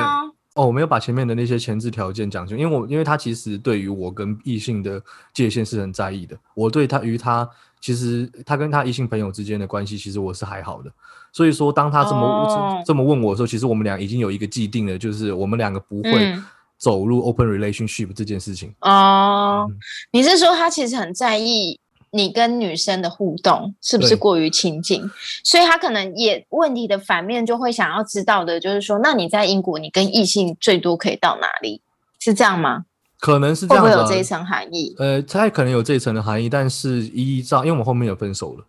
[0.54, 4.98] 哦，我没有把前面的那些前置条件讲清楚，因为我因为他其实对于我跟异性的
[5.34, 7.46] 界限是很在意的，我对他与他
[7.78, 10.90] 其实他跟他异性朋友之间的关系，其实我是还好的，
[11.30, 12.82] 所以说当他这么、哦。
[12.86, 16.42] 这么问我的时候，其实我们俩已经有一个既定的，就是我们两个不会嗯。
[16.78, 18.70] 走入 open relationship 这件事情。
[18.80, 19.66] 哦。
[19.68, 19.76] 嗯，
[20.12, 25.10] 你是说他其实很在意你跟女生的互动是不是过于亲近，
[25.44, 31.82] 所以他可能也问题的反面就会想要知道的，就是说，那你在英国你跟异性最多可以到哪里？
[32.18, 32.86] 是这样吗？
[33.18, 34.94] 可能是这会不样、啊，会有这一层含义？
[34.98, 38.64] 呃，它可能有这一层的含义，但是依照，因为我们后面有分手了，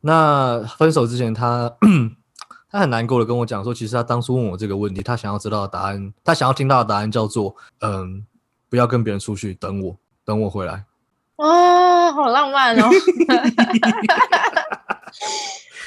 [0.00, 1.70] 那分手之前他
[2.70, 8.24] 他 很难过的跟我讲说，其实他当初问我这个问题，他想要知道的答案，他想要听到的答案叫做，嗯，
[8.68, 10.84] 不要跟别人出去，等我，等我回来。
[11.40, 12.86] 哦，好浪漫哦！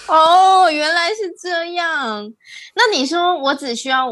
[0.10, 2.34] 哦，原来是这样。
[2.76, 4.08] 那你说我只需要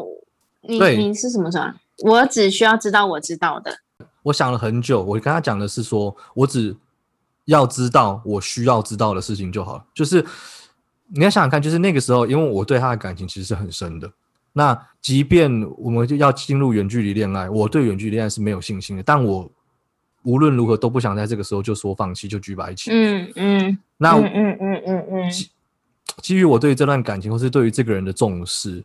[0.61, 1.73] 你你是什么说？
[2.03, 3.75] 我只需要知道我知道的。
[4.21, 6.77] 我想了很久，我跟他讲的是说，我只
[7.45, 9.85] 要知道我需要知道的事情就好了。
[9.95, 10.23] 就是
[11.07, 14.07] 你要想想看，就是那个时候，因为我对他的感情其实是很深的。
[14.53, 19.49] 那即便我们就要进入远距离恋爱，我对远距离恋爱是没有信心的，但我
[20.23, 22.91] 无论如何都不想在这个时候就说放弃，就举白旗。
[22.91, 25.31] 嗯嗯那嗯嗯嗯嗯嗯，
[26.21, 28.83] 基于我对这段感情，或是对于这个人的重视，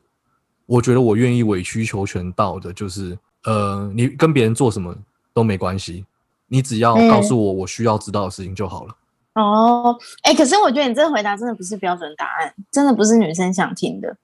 [0.67, 4.95] 我觉得我愿意委曲求全到的，就是呃，你跟别人做什么
[5.33, 6.05] 都没关系，
[6.49, 8.97] 你只要嗯告诉我我需要知道的事情就好了。
[9.35, 14.17] 哦，哎，可是我觉得你这个回答真的不是标准答案，真的不是女生想听的。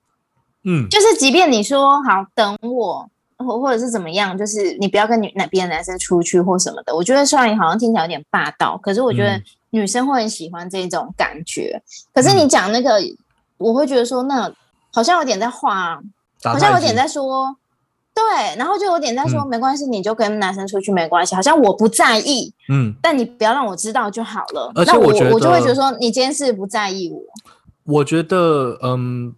[0.65, 3.11] 嗯，就是即便你说好等我，
[3.43, 11.83] 或或者是怎么样，就是你不要跟女那别的男生出去或什么的，我觉得虽然好像听起来有点霸道，可是我觉得嗯女生会很喜欢这种感觉。
[12.15, 13.01] 可是你讲那个，
[13.59, 14.53] 我会觉得说，那
[14.93, 16.01] 好像有点在画，
[16.45, 17.57] 好像有点在说。
[18.15, 24.71] 对，然后就有点在说、嗯没关系，你就跟男生出去没关系，好像我不在意，嗯，但你不要让我知道就好了。
[24.75, 27.19] 而且那我我就会觉得说，你今天是不在意我。
[27.85, 29.35] 我觉得，嗯，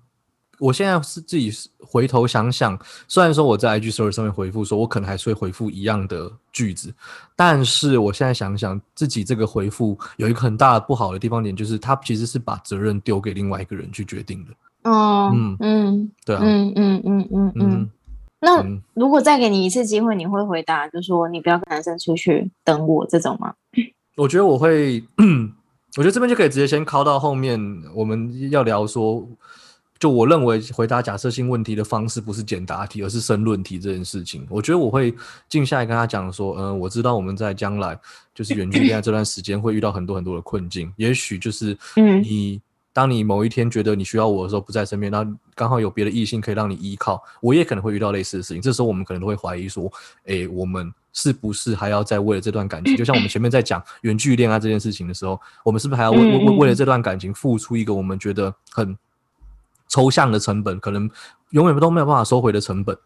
[0.64, 6.94] 我现在是自己回头想想，虽然说我在 IG Story 上面回复说，我可能还是会回复一样的句子，
[7.36, 14.90] 但是我现在想想，自己这个回复有一个很大的不好的地方点，就是他其实是把责任丢给另外一个人去决定的。
[14.90, 17.72] 哦，嗯嗯嗯对啊，嗯嗯嗯嗯嗯。
[17.72, 17.90] 嗯
[18.40, 23.52] 那嗯如果再给你一次机会，你会回答就说你不要跟男生出去等我这种吗？
[24.16, 25.02] 我觉得我会，
[25.96, 27.58] 我觉得这边就可以直接先靠到后面，
[27.94, 29.26] 我们要聊说，
[30.04, 34.46] 就我认为回答假设性问题的方式不是简答题，而是申论题这件事情。
[34.50, 35.14] 我觉得我会
[35.48, 37.98] 静下来跟他讲说，嗯、我知道我们在将来
[38.34, 42.60] 就是远距离恋爱这段时间会遇到很多很多的困境，也许就是嗯你。
[42.92, 48.62] 当你某一天觉得你需要我的时候不在身边，然后刚好有别的异性可以让你依靠，我也可能会遇到类似的事情。
[48.62, 49.92] 这时候我们可能都会怀疑说，
[50.26, 58.96] 诶，我们是不是还要再为了这段感情，就像我们前面在讲远距离恋爱这件事情的时候，我们是不是还要为为为为了这段感情付出一个我们觉得很
[59.94, 61.08] 抽象的成本，可能
[61.50, 62.98] 永远都没有办法收回的成本？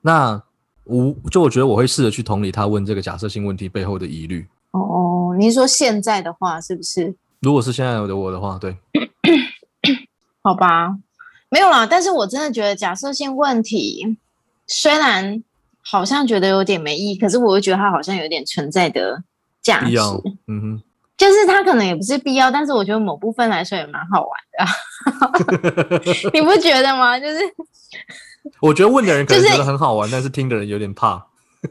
[0.00, 0.42] 那
[0.82, 4.44] 我就我觉得我会试着去同理他问这个假设性问题背后的疑虑。
[4.72, 7.14] 哦，你是说现在的话是不是？
[7.42, 8.76] 如果是现在的我的话，对，
[10.42, 10.96] 好吧，
[11.48, 11.86] 没有啦。
[11.86, 14.18] 但是我真的觉得假设性问题
[14.66, 15.44] 虽然
[15.80, 19.22] 好像觉得有点没意义，可是我又觉得它好像有点存在的
[19.62, 19.96] 价值。
[20.48, 20.82] 嗯哼。
[21.16, 27.18] 就是它可能也不是必要，但是我觉得某部分来说也蛮好玩的、啊， 你不觉得吗？
[27.18, 27.38] 就是
[28.60, 31.26] 我觉得问的人可能觉得很好玩，但是听的人有点怕，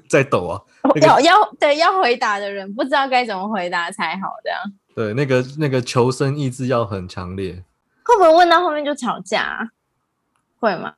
[0.09, 0.61] 在抖啊。
[0.83, 4.59] 那个要要对要回答的人不知道该怎么回答才好这样，
[4.95, 7.63] 对，那个那个求生意志要很强烈，
[8.03, 9.59] 会不会问到后面就吵架啊、
[10.59, 10.93] 会吗？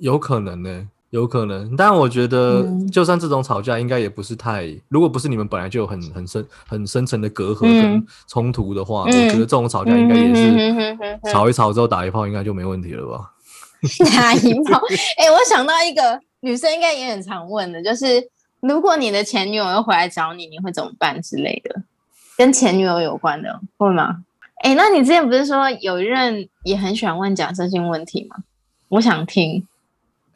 [0.00, 1.76] 有可能呢、有可能。
[1.76, 13.30] 但我觉得，嗯就算这种吵架，应该也不是太，如果不是你们本来就有很很深很深层的隔阂嗯跟冲突的话，嗯我觉得这种吵架应该也嗯是吵一吵之后打一炮，应该就没问题了吧？
[14.16, 14.80] 打一炮。
[15.18, 18.26] 哎、我想到一个女生应该也很常问的，就是
[18.60, 21.82] 如果你的前女友又回来找你，你会怎么办之类的，
[22.38, 24.18] 跟前女友有关的，会吗？
[24.64, 28.36] 哎、那你之前不是说有一任也很喜欢问假设性问题吗？
[28.88, 29.66] 我想听。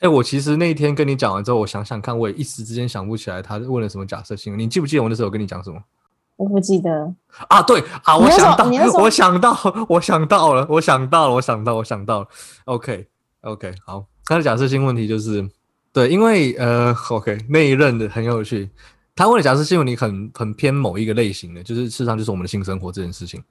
[0.01, 4.59] 哎，我其实那一天跟你讲完之后，我想想看，我也一时之间想不起来他问了什么假设性。
[4.59, 5.81] 你记不记得我那时候跟你讲什么？
[6.37, 7.15] 我不记得
[7.49, 7.63] 啊。
[7.63, 8.65] 对啊，我想到，
[9.01, 12.29] 我想到，我想到了，我想到了，我想到，我想到了。
[12.67, 14.05] OK，OK，好。
[14.27, 15.49] 他的假设性问题就是，
[15.93, 18.69] 对，因为呃，OK，那一任的很有趣。
[19.15, 23.43] 他问的假设性问题很很偏某一个类型的，就是事实上就是我们的性生活这件事情。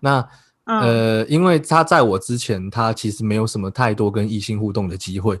[0.00, 0.26] 那
[0.64, 5.38] 呃，因为他在我之前，他其实没有什么太多跟异性互动的机会。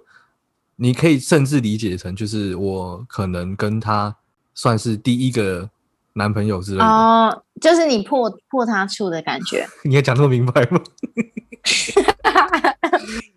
[0.76, 4.16] 你可以甚至理解成，就是我可能跟他
[4.54, 5.68] 算是第一个
[6.14, 9.66] 男朋友之类的哦，就是你破破他处的感觉。
[9.84, 10.80] 你也讲这么明白吗？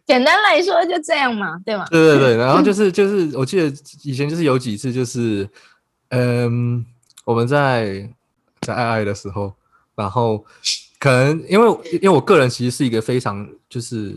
[0.06, 1.86] 简单来说就这样嘛，对吗？
[1.90, 3.66] 对对对，然后就是就是，我记得
[4.04, 5.48] 以前就是有几次，就是
[6.10, 6.86] 嗯，
[7.24, 8.10] 我们在
[8.62, 9.54] 在爱爱的时候，
[9.96, 10.44] 然后
[11.00, 14.16] 可能因为因为我个人其实是一个非常就是。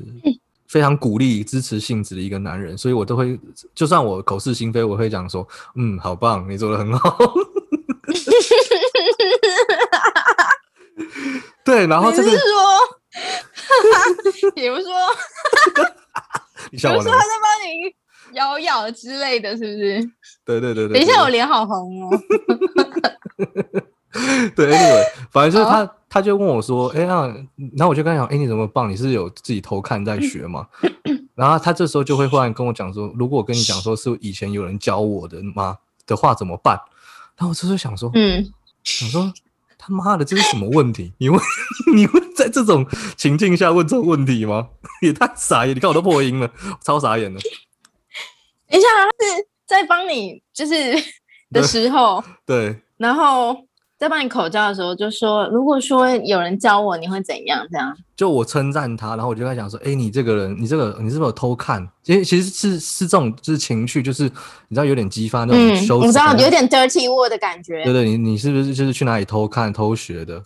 [0.69, 3.39] 非常鼓励、支持性质的一个男人，所以我都会，
[3.75, 7.19] 就算我口是心非，我会讲说：“嗯，好棒，你做的很好。
[11.65, 12.31] ”对，然后这个，
[14.55, 14.85] 比如说， 比如说，
[16.71, 17.95] 比如说他在帮你
[18.35, 20.11] 咬咬之类的，是不是？
[20.45, 20.99] 对对对对。
[20.99, 22.11] 等一下，我脸好红哦。
[24.57, 27.27] 对，anyway，反正就是他，他就问我说：“哎，那……
[27.77, 28.89] 然后我就跟他讲，哎，你怎么棒？
[28.91, 30.67] 你是有自己偷看在学吗？”
[31.35, 36.81] 然后他这时候就会忽然跟我讲说：“如果我跟你讲说是以前有人教我的吗的话怎么办？”
[37.37, 39.33] 然后我这时候想说：“嗯，想说
[39.77, 41.13] 他妈的这是什么问题？
[41.19, 41.41] 你问
[41.95, 42.85] 你会在这种
[43.17, 44.69] 情境下问这种问题吗？
[45.03, 45.77] 也太傻眼！
[45.77, 46.51] 你看我都破音了，
[46.83, 47.39] 超傻眼了。
[48.69, 50.95] 等一下，他是在帮你就是
[51.53, 53.65] 的时候，对，然后。”
[53.99, 61.85] 在帮你口罩的时候，就说：“如果说有人教我，你会怎样？”这样，就我称赞他，然后我就跟他讲说：“哎，你这个人，你这个，你是不是有偷看？
[62.05, 64.23] 其实其实是是这种，就是情绪，就是
[64.69, 67.83] 你知道有点激发那种羞耻，我知道有点 dirty word 的感觉。
[67.83, 70.41] 对对，你你是不是就是去哪里偷看、偷学的？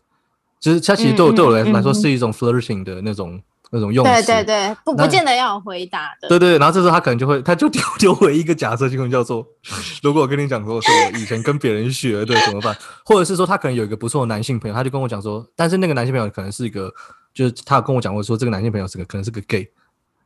[0.59, 3.38] 就是他其实对我对我来来说是一种 flirting 的那种。”
[3.74, 6.28] 那种用对对对，不不见得要有回答的。
[6.28, 9.46] 对对，然后这时候他可能就会，他就丢丢回一个假设，就叫做：
[10.02, 12.76] 如果我跟你讲说，是我以前跟别人学的怎么办？
[13.02, 16.92] 或者是说他可能有一个不错的男性朋友，他就跟我讲说，但是那个男性朋友可能是一个，
[17.32, 19.66] 就是他跟我讲过说，这个男性朋友是个可能是个 gay，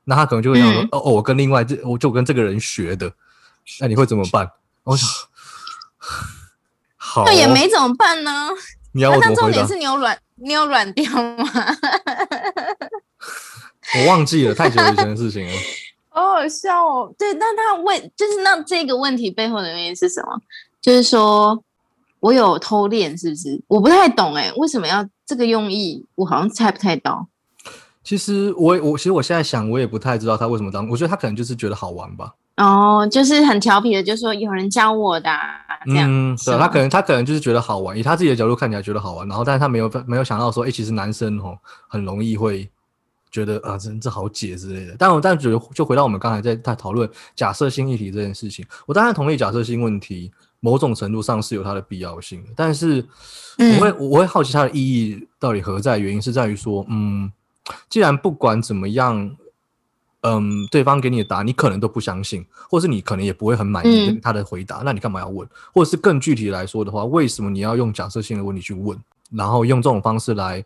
[0.02, 3.12] 那他可能就会想说：哦哦，我跟另外这我就跟这个人学的，
[3.80, 4.50] 那你会怎么办？
[4.82, 5.08] 我想，
[6.98, 8.48] 好，那也没怎么办呢。
[8.92, 11.04] 你要我怎么重点是你有软，你有软掉
[11.36, 11.44] 吗？
[13.94, 15.52] 我忘记了太久以前的事情了，
[16.10, 17.14] 好好笑哦。
[17.16, 20.40] 对，那他问，就是那这个问题背后的原因是什么？
[20.82, 21.62] 就是说
[22.20, 23.62] 我有偷练，是不是？
[23.68, 26.04] 我不太懂哎，为什么要这个用意？
[26.16, 27.26] 我好像猜不太到。
[28.02, 30.88] 其实我我其实我现在想，我也不太知道他为什么当。
[30.88, 32.32] 我觉得他可能就是觉得好玩吧。
[32.56, 35.30] 哦，就是很调皮的，就说有人教我的
[35.84, 36.08] 这样。
[36.08, 42.68] 嗯，对，他可能他可能就是觉得好玩，以他自己的角度看起来觉得好玩，然后但是他没有没有想到说，哎，其实男生哦很容易会。
[43.30, 53.04] 觉得啊，这这好解之类的，但我但觉得就回到我们刚才在在讨论假设性议题这件事情，我当然同意假设性问题某种程度上是有它的必要性的，但是
[53.58, 55.98] 我会我会好奇它的意义到底何在？
[55.98, 57.30] 原因是在于说，嗯，
[57.90, 59.36] 既然不管怎么样，
[60.22, 65.46] 嗯，对方给你的答案你可能都不相信，或是你可能也不会很满意他的回答，那你干嘛要问？
[65.74, 68.98] 或者是更具体来说的话，为什么你要用假设性的问题去问，
[69.30, 70.64] 然后用这种方式来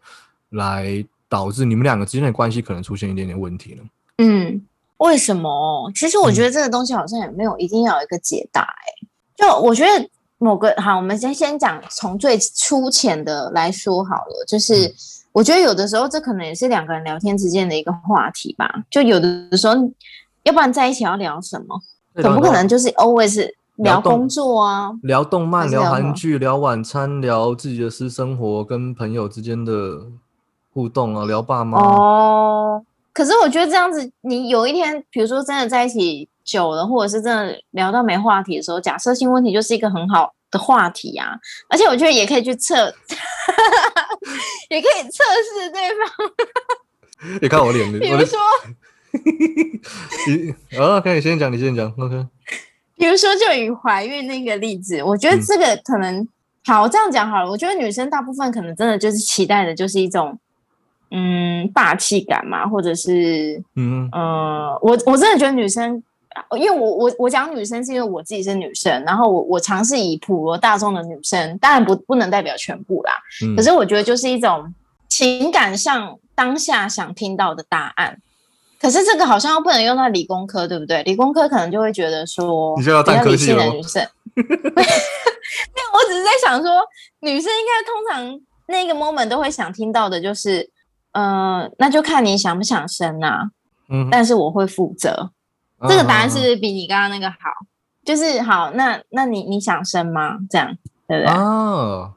[0.50, 1.04] 来？
[1.30, 3.82] 导致你们两个之间的关系可能出现一点点问题呢？
[4.18, 4.60] 嗯，
[4.98, 5.90] 为什么？
[5.94, 8.62] 其实我觉得这个东西好像也没有一定要有一个解答。
[8.62, 14.44] 哎，就我觉得某个好，我们先先讲从最粗浅的来说好了。
[14.48, 14.92] 就是
[15.30, 18.68] 我觉得有的时候这可能也是两个人聊天之间的一个话题吧。
[18.90, 19.74] 就有的时候，
[20.42, 21.80] 要不然在一起要聊什么？
[22.20, 29.72] 总不可能就是 always 聊工作啊，聊动漫、聊韩剧、聊晚餐、聊自己的私生活，跟朋友之间的。
[30.80, 32.82] 互动啊，聊爸妈哦。
[33.12, 41.36] 可是我觉得这样子，你有一天，比如说真的在一起久了，或者是真的聊到没话题的时候，假设性问题就是一个很好的话题啊。
[41.68, 42.74] 而且我觉得也可以去测，
[44.70, 46.08] 也可以测试对方。
[47.42, 48.38] 你看我脸，比如说，
[50.72, 52.26] 你啊，可以先讲，你先讲，OK。
[52.96, 56.26] 比如说，就以怀孕那个例子，我觉得这个可能
[56.64, 57.50] 好，这样讲好了。
[57.50, 60.38] 我觉得女生大部分可能真的就是期待的，就是一种。
[61.10, 66.02] 嗯，霸气感嘛，或者是嗯呃，我我真的觉得女生，
[66.56, 73.12] 因为我我我讲女生是因为我自己是女生，然后我我尝试以普罗大众的女生，当然不不能代表全部啦。
[73.56, 74.72] 可是我觉得就是一种
[75.08, 78.18] 情感上当下想听到的答案，
[78.80, 81.02] 可是这个好像又不能用到理工科，对不对？
[81.02, 84.88] 理工科可能就会觉得说，你就要比较理性占科系的女生， 没有，
[85.92, 86.70] 我只是在想说，
[87.18, 90.70] 女生应该通常那个 moment 都会想听到的就是，
[91.12, 93.50] 呃，那就看你想不想生啊，
[93.88, 95.30] 嗯，但是我会负责。
[95.88, 97.36] 这个答案是不啊是比你刚刚那个好？
[98.04, 100.38] 就是好，那那你你想生吗？
[100.48, 100.76] 这样
[101.08, 101.34] 对不对？
[101.34, 102.12] 哦，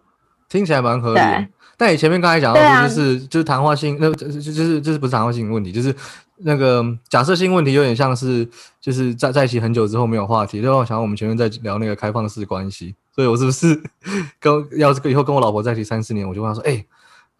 [0.49, 1.47] 听起来蛮合理的。
[1.75, 5.93] 但你前面刚才讲到就是、就是谈话性，那就就就是就是不是谈话性问题，就是
[6.37, 8.47] 那个假设性问题，有点像是
[8.79, 13.81] 就是在在一起很久之后没有话题，就让我想到我们前面在聊那个开放式关系，所以我是不是
[14.39, 16.85] 跟要是以后跟我老婆在一起三四年，我就问她说，哎、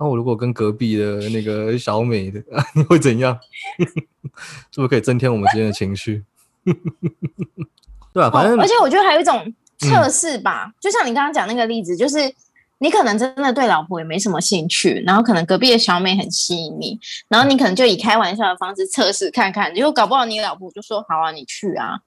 [0.03, 2.43] 那我如果跟隔壁的那个小美的，
[2.75, 3.39] 你会怎样？
[4.69, 6.21] 是不是可以增添我们之间的情绪？
[8.11, 12.17] 对啊，反正、哦而且我觉得还有一种嗯测试吧，就像你刚刚讲那个例子，就是
[12.79, 16.99] 你可能真的对老婆也没什么兴趣，然后可能隔壁的小美很吸引你，
[17.29, 22.01] 然后你可能就以开玩笑的方式测试看看，结果搞不好你老婆就说好啊，你去啊，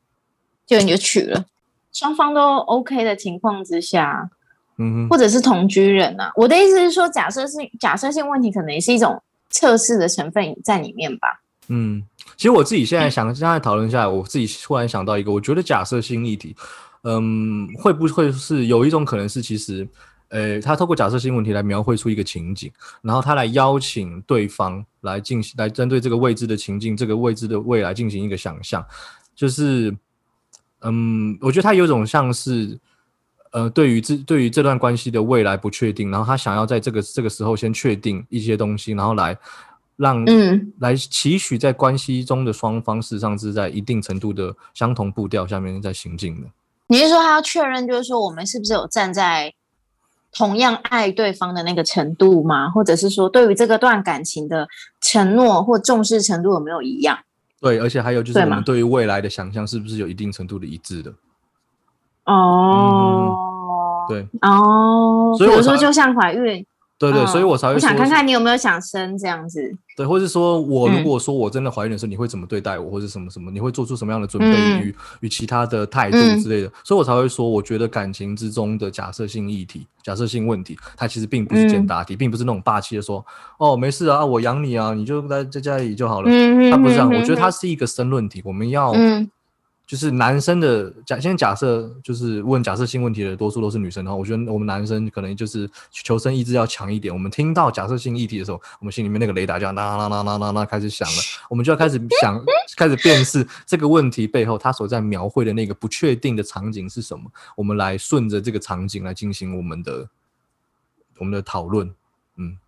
[0.66, 1.47] 结果你就去了，
[1.94, 4.28] 双方都 OK 的情况之下，
[4.78, 5.08] 嗯哼。
[5.08, 11.40] 或者是同居人啊，我的意思是说，假设性假设性问题可能也是一种测试的成分在里面吧。
[11.68, 12.00] 嗯，
[12.36, 16.54] 其实我自己现在想，现在讨论下来，我自己突然想到一个，我觉得假设性议题，
[17.02, 19.88] 嗯，会不会是有一种可能是，其实，
[20.28, 22.70] 呃，他透过假设性问题来描绘出一个情景，
[23.02, 28.86] 然后他来邀请对方来进行，来针对这个未知的情境，这个未知的未来进行一个想象，
[29.34, 29.92] 就是，
[30.82, 32.78] 嗯，我觉得他有种像是。
[33.57, 39.34] 呃，对于这对于这段关系的未来不确定，然后他想要在这个这个时候先确定一些东西，然后来
[39.96, 46.46] 让嗯来期许在关系中的双方事实上是在一定程度的相同步调下面在行进的。
[46.88, 49.54] 你是说他要确认，就是说我们是不是有站在
[50.32, 52.68] 同样爱对方的那个程度吗？
[52.68, 54.68] 或者是说对于这个段感情的
[55.00, 57.18] 承诺或重视程度有没有一样？
[57.62, 61.11] 对，而且还有就是我们对于未来的想象是不是有一定程度的一致的？
[62.26, 63.45] 哦，
[64.09, 64.26] 对。
[64.42, 66.64] 哦，所以我说就像怀孕，
[66.98, 69.76] 对对，嗯所以我才会说我想看看你有没有想生这样子。
[69.96, 71.04] 对，或是说我如嗯。
[71.04, 74.80] 果说我真的怀孕的时候，你会怎么对待我，或者什么什么，你会做出什么样的准备嗯。
[74.80, 76.38] 与与其他的态度嗯。
[76.38, 81.86] 之类的，所以我才会说，我觉得感情之中的假设性议题、假设性问题，它其实并不是简嗯。
[81.86, 83.24] 答题，并不是那种霸气的说，
[83.59, 86.30] 哦，没事啊，我养你啊，你就在在家里就好了。
[86.30, 89.30] 嗯它不是这样，嗯我觉得它是一个申论题，我们要嗯
[89.87, 97.14] 就是男生的假，先假设就是问假设性问题的多数都是女生的话，我觉得我们男生可能就是求生意志要强一点。
[97.14, 101.14] 我们听到假设性议题的时候，我们心里面那个雷达就要啦啦啦啦啦啦开始响了，
[101.49, 102.45] 我们就要开始想，
[102.76, 110.09] 开始辨识这个问题背后它所在描绘的那个不确定的场景是什么，我们来顺着这个场景来进行我们的
[111.18, 111.95] 我们的讨论。
[112.39, 112.59] 嗯，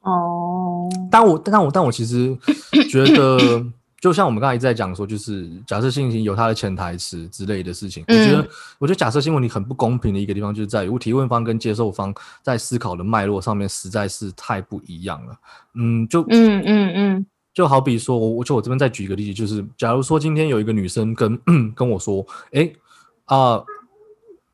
[0.00, 2.36] 哦，但我但我但我其实
[2.90, 3.64] 觉得，
[4.04, 8.04] 就像我们刚才一直在讲说，就是假设性有它的潜台词之类的事情。
[8.06, 8.48] 我觉得嗯，
[8.78, 15.34] 我觉得假设性问题很不公平的一个地方，就是在于提问方跟接受方在思考的脉络上面实在是太不一样了。
[15.72, 21.40] 嗯，就嗯嗯嗯就好比说，我我就我这边再举一个例子，就是假如说今天有一个女生跟
[21.74, 22.70] 跟我说，哎
[23.24, 23.64] 啊、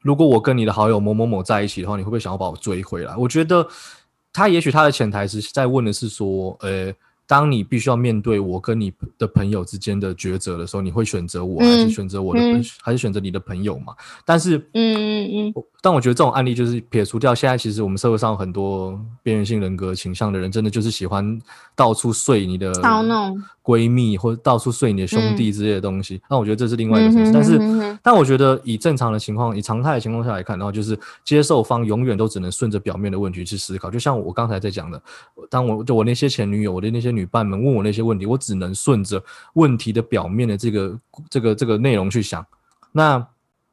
[0.00, 3.16] 如果我跟你的好友某某某在一起的话，你会不会想要把我追回来？
[3.16, 3.66] 我觉得
[4.32, 6.94] 他也许他的潜台词在问的是说，呃，
[7.30, 12.64] 当你必须要面对我跟你的朋友之间的抉择的时候，你会选择我，还是嗯选择我的，嗯。
[12.82, 13.94] 还是选择你的朋友嘛？
[14.24, 15.54] 但是嗯嗯嗯。
[15.80, 21.40] 但我觉得这种案例就是撇除掉，现在其实我们社会上很多边缘性人格倾向的人，真的就是喜欢
[21.76, 22.72] 到处睡你的
[23.62, 26.20] 闺蜜，或者到处睡你的兄弟之类的东西。
[26.28, 27.58] 那、我觉得这是另外一个嗯层次。
[27.58, 33.90] 哼但是，但我觉得以正常的情况，以常态的情况下来看的话，就是接受方永远都只能顺着表面的问题去思考。
[33.90, 35.02] 就像我刚才在讲的，
[35.48, 39.22] 当我就我那些前女友，我的那些女伴们问我那些问题，我只能顺着
[39.54, 40.98] 问题的表面的这个
[41.28, 42.44] 这个这个内容去想。
[42.92, 43.24] 那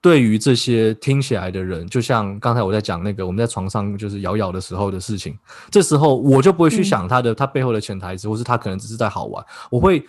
[0.01, 5.37] 对于这些听起来的人，就像刚才我在讲那个我们在床上就是摇摇的时候的事情，
[5.71, 10.05] 这时候我就不会去想他的、他背后的潜台词，或是他可能只是在好玩，我会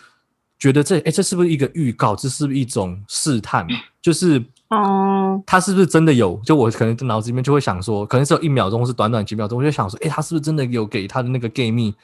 [0.58, 2.14] 觉得这哎这是不是一个预告？
[2.14, 3.66] 这是不是一种试探？
[4.02, 6.38] 就是哦，他是不是真的有？
[6.44, 11.94] 就我可能脑子里面就会想说，可能只有一秒钟，是短短几秒钟，我就想说，哎，他是不是真的有给他的那个 gay 蜜，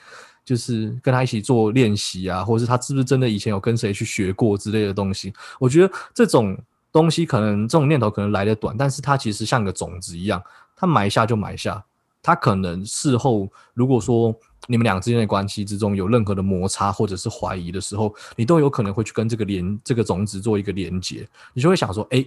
[0.44, 5.32] 就是跟他一起做练习啊，或者是他是不是真的以前有跟谁去学过之类的东西？
[5.58, 6.56] 我觉得这种
[6.94, 10.42] 东西可能这种念头可能来的短，但是它其实像个种子一样，
[10.74, 11.84] 它埋下就埋下，
[12.22, 14.34] 它可能事后如果说
[14.66, 22.24] 你们俩之间的关系之中有任何的摩擦或者是怀疑的时候，你都有可能会去跟这个连这个种子做一个连接，你就会想说，哎。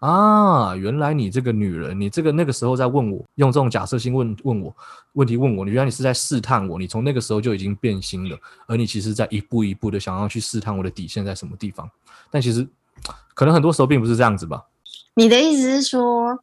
[0.00, 4.74] 啊，原来你这个女人，你这个那个时候在问我，用这种假设性问问我
[5.14, 8.36] 问题问我，你原来你是在试探我，你从那个时候就已经变心了，
[8.66, 11.88] 而你其实在一步一步的想要去试探我的底线在什么地方，
[12.30, 12.66] 但其实
[13.34, 14.64] 可能很多时候并不是这样子吧。
[15.14, 16.38] 你的意思是说，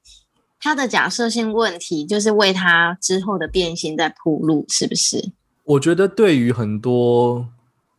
[0.59, 5.31] 他的假设性问题就是为他之后的变心在铺路，是不是？
[5.63, 7.47] 我觉得对于很多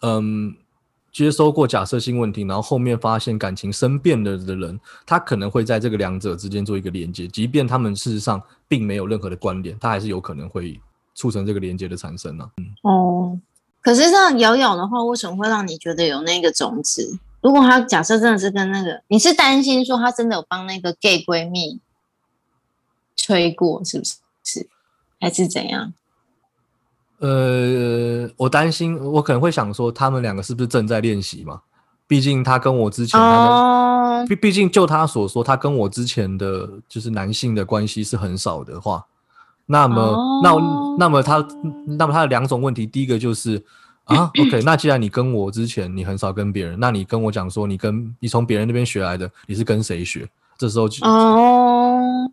[0.00, 0.54] 嗯
[1.12, 10.80] 接收过假设性问题，然后后面发现感情生变了的人，他可能会在这个两者之间做一个连接，即便他们事实上并没有任何的关联，他还是有可能会
[11.14, 13.38] 促成这个连接的产生呢、嗯，哦，
[13.82, 17.18] 可是这样咬咬的话，为什么会让你觉得有那个种子？
[17.42, 21.80] 如果他假设真的是跟那个，你是担心说他真的有帮那个 gay 闺蜜
[23.16, 24.14] 吹过，是不是？
[24.44, 24.68] 是
[25.20, 25.92] 还是怎样？
[27.18, 31.62] 呃，我担心，我可能会想说，他们两个是不是正在练习嘛？
[32.08, 39.06] 毕竟他跟我之前，哦，毕毕竟就他所说，他跟我之前的就是男性的关系是很少的话，
[39.66, 40.50] 那么，哦那
[40.98, 41.46] 那么他，
[41.86, 43.64] 那么他的两种问题，第一个就是
[44.04, 50.28] 啊，OK，那既然你跟我之前你很少跟别人，那你跟我讲说你跟你从别人那边学来的，你是跟谁学？
[50.58, 52.30] 这时候就，哦，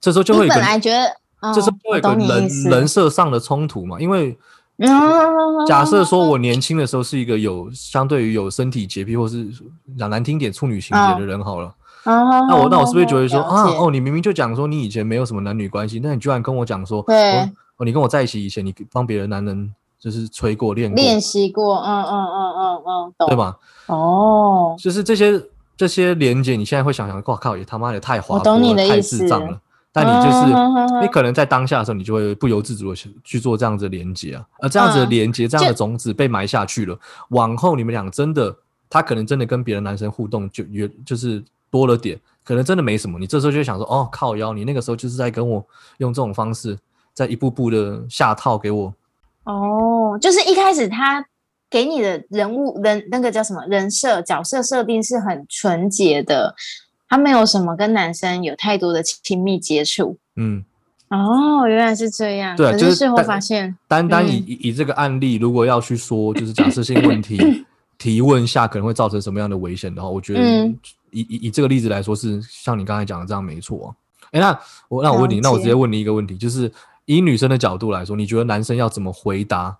[0.00, 1.06] 这时候就会有本来觉得，
[1.40, 4.38] 哦这时候就会有个人人设上的冲突嘛，因为。
[4.82, 4.88] 嗯
[5.66, 9.46] 假设说我年轻的时候是一个有相对于有身体洁癖，或是
[9.98, 12.14] 讲难听点处女情节的人好了，那
[12.48, 23.36] 那我那我是不是觉得说啊哦，哦，你明明就讲说你以前没有什么男女关系，那你居然跟我讲说，对哦，哦你跟我在一起以前，你帮别的男人就是吹过练过，练习过，嗯嗯嗯嗯嗯，懂对？
[23.36, 23.56] 吧？
[23.86, 25.40] 哦，就是这些
[25.76, 29.60] 这些连接，你现在会想想，哇靠，也他妈的太滑我懂坡了，太你的意思智障了。
[29.92, 36.96] 但你就是你可能在当下的时候，你就会不由自主的去去做这样子的连接啊，而这样子的嗯连接，这样的种子被埋下去了，
[37.30, 38.56] 往后你们俩真的，
[38.88, 41.42] 他可能真的跟别的男生互动就越就是
[41.72, 45.64] 多了点，可能真的没什么，你这时候就会想说，哦靠腰，你那个时候就是在跟我
[45.98, 46.78] 用这种方式，
[47.12, 48.94] 在一步步的下套给我，
[49.50, 51.24] 哦，就是一开始他
[51.68, 56.54] 给你的人物人那个叫什么人设角色设定是很纯洁的，
[57.08, 60.16] 他没有什么跟男生有太多的亲密接触。
[60.36, 60.64] 嗯。
[61.08, 62.56] 哦，原来是这样。
[62.56, 67.36] 对啊就是可是事后发现，单单以嗯以以这个案例，如果要去说就是假设性问题
[67.98, 70.78] 提问下可能会造成什么样的危险的话，我觉得嗯
[71.10, 73.90] 以以以这个例子来说，是像你刚才讲的这样没错啊。
[74.30, 74.56] 哎，那
[74.88, 76.70] 我那我问你，那我直接问你一个问题，就是
[77.10, 79.76] 以女生的角度来说，你觉得男生要怎么回答，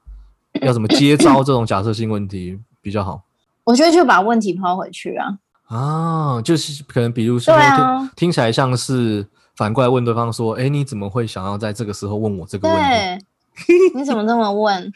[0.62, 3.22] 要怎么接招 这种假设性问题比较好？
[3.62, 5.39] 我觉得就把问题抛回去啊。
[5.68, 9.24] 啊，就是可能比如说对听、啊听起来像是
[9.55, 12.76] 反过来问对方说，哎，你怎么会想要在这个时候问我这个问
[13.14, 13.24] 题？
[13.95, 14.93] 你怎么这么问？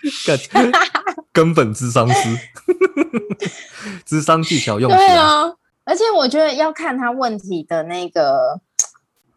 [1.32, 2.38] 根本智商师，
[4.04, 5.06] 智商技巧用起来。
[5.06, 5.44] 对啊，
[5.84, 8.60] 而且我觉得要看他问题的那个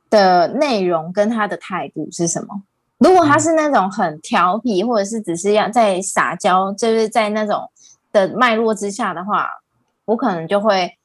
[0.10, 2.64] 的内容跟他的态度是什么。
[3.00, 7.70] 如果他是那种很调皮，或者是只是要在撒娇，就是在那种
[8.12, 9.48] 的脉络之下的话，
[10.06, 10.98] 我可能就会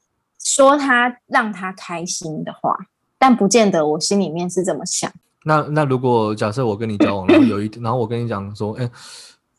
[0.43, 2.76] 说他让他开心的话，
[3.18, 5.12] 但不见得我心里面是这么想。
[5.45, 8.90] 那那如果假设我跟你交往，然后有一天， 然后我跟你讲说，哎、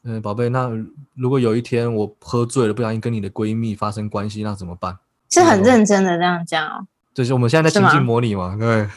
[0.03, 0.69] 嗯、宝贝，那
[1.13, 4.97] 如果有一天我喝醉了，不小心跟你的闺蜜发生关系，那怎么办？
[5.29, 6.87] 是很认真的这样讲哦。
[7.13, 8.87] 就是我们现在在情境模拟嘛，对。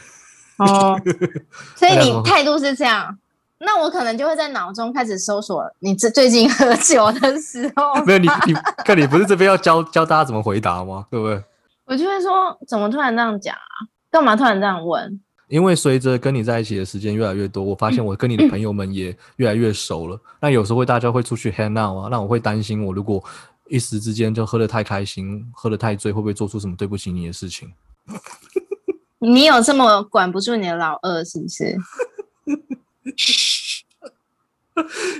[0.58, 0.98] 哦，
[1.76, 3.18] 所以你态度是这样，
[3.58, 8.54] 那我可能就会在脑中开始搜索你这最近喝酒的时候，没有你你
[8.84, 11.06] 看你不是这边要教教大家怎么回答吗？
[11.10, 11.42] 对不对？
[11.86, 13.88] 我就会说怎么突然这样讲啊？
[14.10, 15.20] 干嘛突然这样问？
[15.48, 20.20] 因为随着跟你在一起的时间越来越多，我发现我跟你的朋友们也越来越熟了。
[20.40, 23.22] 那有时候会大家会出去 hang out 啊，那我会担心我如果
[23.68, 27.72] 一时之间就喝得太开心，喝得太醉，会不会做出什么对不起你的事情？
[29.18, 31.76] 你有这么管不住你的老二是不是？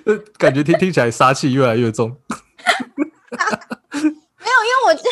[0.04, 2.08] 呃 感觉听听起来杀气越来越重。
[3.92, 5.02] 没有，因为我就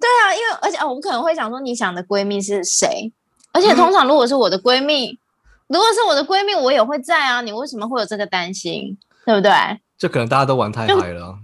[0.00, 3.12] 对啊，因为而且哦，我可能会想说，你想的闺蜜是谁？
[3.52, 5.18] 而且通常如果是我的闺蜜，
[5.66, 7.40] 如果是我的闺蜜，我也会在啊。
[7.40, 8.96] 你为什么会有这个担心？
[9.24, 9.52] 对不对？
[9.98, 11.38] 就可能大家都玩太嗨了啊、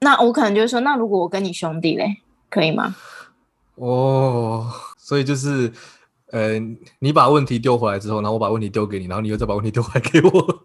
[0.00, 2.16] 那我可能就是说，那如果我跟你兄弟嘞，
[2.48, 2.96] 可以吗？
[3.76, 5.72] 哦，所以就是，
[6.32, 6.58] 呃，
[6.98, 10.30] 你把问题丢回来之后，然后我把问题丢给你，然后你又再把问题丢回来给我。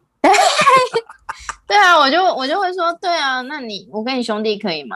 [1.67, 4.95] 对啊，我就我就会说，对啊，那你我跟你兄弟可以吗？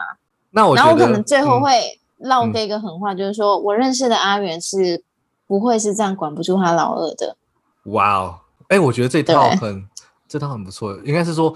[0.50, 5.02] 那我，然后我可能最后嗯会唠一个狠话，就是说我认识的阿元是
[5.46, 7.36] 不会是这样管不住他老二的。
[7.86, 9.84] 哇哦，哎，我觉得这套很，
[10.28, 11.54] 这套很不错，应该是说，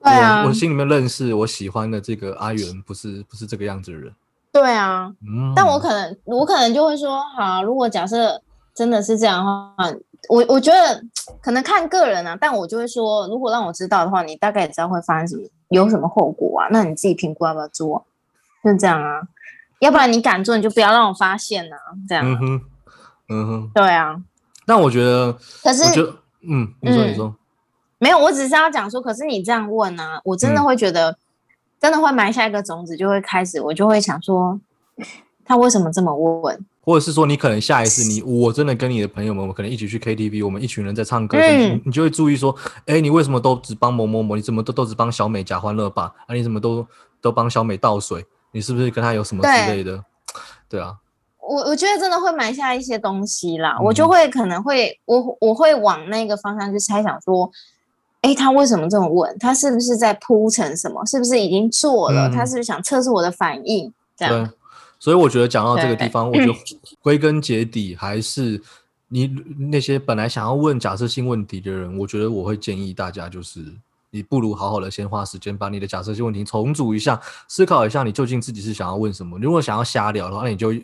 [0.00, 0.10] 我
[0.48, 4.12] 我心里面认识我喜欢的这个阿元，不是不是这个样子的人。
[4.52, 8.40] 对啊，嗯，但我可能我可能就会说，好，如果假设
[8.80, 9.74] 真的是这样的话，
[10.30, 11.04] 我我觉得
[11.42, 18.02] 可能看个人啊，但我就会说，如果让我知道的话，你大概也知道会发生什么，有什么后果啊，那你自己评估要不要做，
[18.64, 19.20] 就这样啊，
[19.80, 21.76] 要不然你敢做，你就不要让我发现啊，
[22.08, 22.60] 这样，嗯哼，
[23.28, 23.70] 嗯哼。
[23.74, 24.16] 对啊，
[24.66, 25.30] 那我觉得，
[25.62, 26.16] 可是我觉得，
[26.48, 27.36] 嗯，你说，嗯你说，
[27.98, 31.18] 没有，我只是要讲说，可是你这样问啊，我真的嗯会觉得，
[31.78, 34.58] 真的会埋下一个种子，就会开始，我就会想说，
[35.44, 36.64] 他为什么这么问？
[36.90, 42.52] 或者是说，你可能下一次你我真的跟你的朋友们，我们可能一起去 KTV，我们一群人在唱歌，嗯你你就会注意说，
[42.86, 44.34] 哎，你为什么都只帮某某某？
[44.34, 46.12] 你怎么都都只帮小美假欢乐吧？
[46.26, 46.84] 啊，你怎么都
[47.20, 48.26] 都帮小美倒水？
[48.50, 50.04] 你是不是跟她有什么之对类的？
[50.68, 50.96] 对啊，
[51.40, 57.48] 我我觉得真的会埋下一些东西啦，我嗯就会可能会我我会往那个方向去猜想说，
[58.22, 59.36] 哎，他为什么这么问？
[59.38, 61.06] 他是不是在铺陈什么？
[61.06, 62.28] 是不是已经做了？
[62.28, 63.92] 嗯他是不是想测试我的反应？
[64.16, 64.54] 这样对，
[65.00, 66.54] 所以我觉得讲到这个地方，我觉得
[67.02, 68.62] 归根结底还是
[69.08, 69.26] 你
[69.58, 73.64] 那些本来想要问假设性问题的人，我觉得我会建议大家就是。
[74.12, 79.38] 你不如好好的先花时间把你的假设性问题重组一下，思考一下你究竟自己是想要问什么。
[79.38, 80.74] 如果想要瞎聊的话，那你就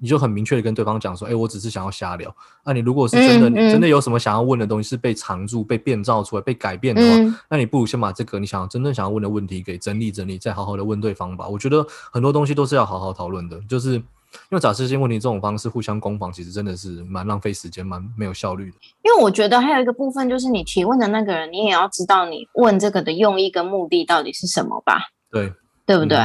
[0.00, 2.34] 你就很明确的跟对方讲说，哎、我只是想要瞎聊。
[2.64, 11.46] 那你如果是真的、嗯嗯真的有什么想要问的东西是被藏住、被变造出来、被改变的话，嗯那你不如先把这个你想要真正想要问的问题给整理整理，再好好的问对方吧。
[11.46, 14.02] 我觉得很多东西都是要好好讨论的，就是
[14.50, 18.76] 用假设性问题这种方式互相攻防，其实真的是蛮浪费时间、蛮没有效率的。
[19.02, 25.52] 因为我觉得还有一个部分就是你提问的那个人，你也要知道你问这个的用意跟目的到底是什么吧，对，
[25.84, 26.16] 对不对？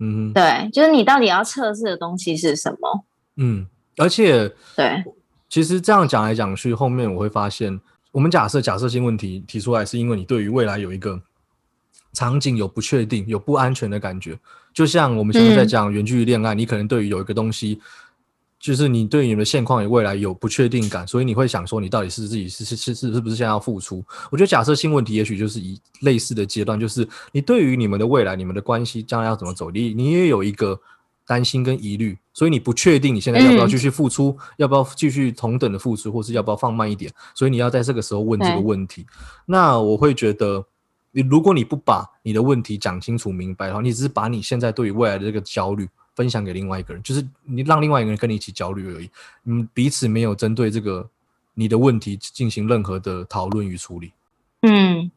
[0.00, 3.04] 嗯嗯，对，就是你到底要测试的东西是什么？
[3.38, 3.66] 嗯，
[3.96, 5.02] 而且对，
[5.48, 7.80] 其实这样讲来讲去，后面我会发现，
[8.12, 11.20] 我们假设假设性问题提出来，是因为你对于未来有一个
[12.12, 14.38] 场景有不确定、有不安全的感觉。
[14.74, 17.80] 就像我们现在在嗯讲远距离恋爱，你可能对于有一个东西，
[18.60, 24.04] 就是你对于你的现况、与未来有不确定感，所以你会想说，你到底是自己是是是是是不是现在要付出？
[24.30, 30.78] 我觉得假设性问题也许就是以类似的阶段，就是你对于你们的未来、你们的关系将来要怎么走，你你也有一个
[31.28, 39.06] 担心跟疑虑，所以你不确定你现在要不要嗯继续付出，要不要继续同等的付出，或是要不要放慢一点，所以你要在这个时候问这个问题。
[39.44, 40.64] 那我会觉得，
[41.12, 49.10] 你如果你不把你的问题讲清楚明白的话，你只是把你现在对于未来的这个焦虑分享给另外一个人，就是你让另外一个人跟你一起焦虑而已，
[49.44, 51.06] 嗯，彼此没有针对这个
[51.52, 54.12] 你的问题进行任何的讨论与处理。
[54.62, 55.10] 嗯，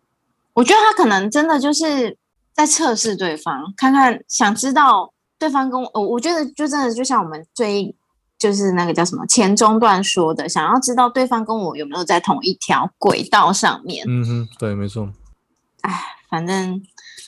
[0.51, 2.17] 我觉得他可能真的就是
[2.51, 7.95] 在测试对方，看看想知道对方跟我，我我觉得就真的就像我们最
[8.37, 14.05] 就是那个叫什么前中段说的，想要知道对方跟我有没有在同一条轨道上面。
[14.07, 15.09] 嗯哼，对，没错。
[16.29, 16.79] 反正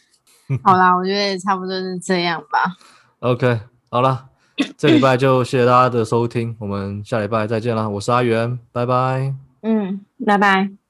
[0.64, 2.78] 好啦，我觉得也差不多是这样吧。
[3.22, 4.30] OK，好了，
[4.78, 7.90] 这礼拜就谢谢大家的收听，我们下礼拜再见啦。
[7.90, 9.34] 我是阿元，拜拜。
[9.64, 10.83] 嗯，拜拜。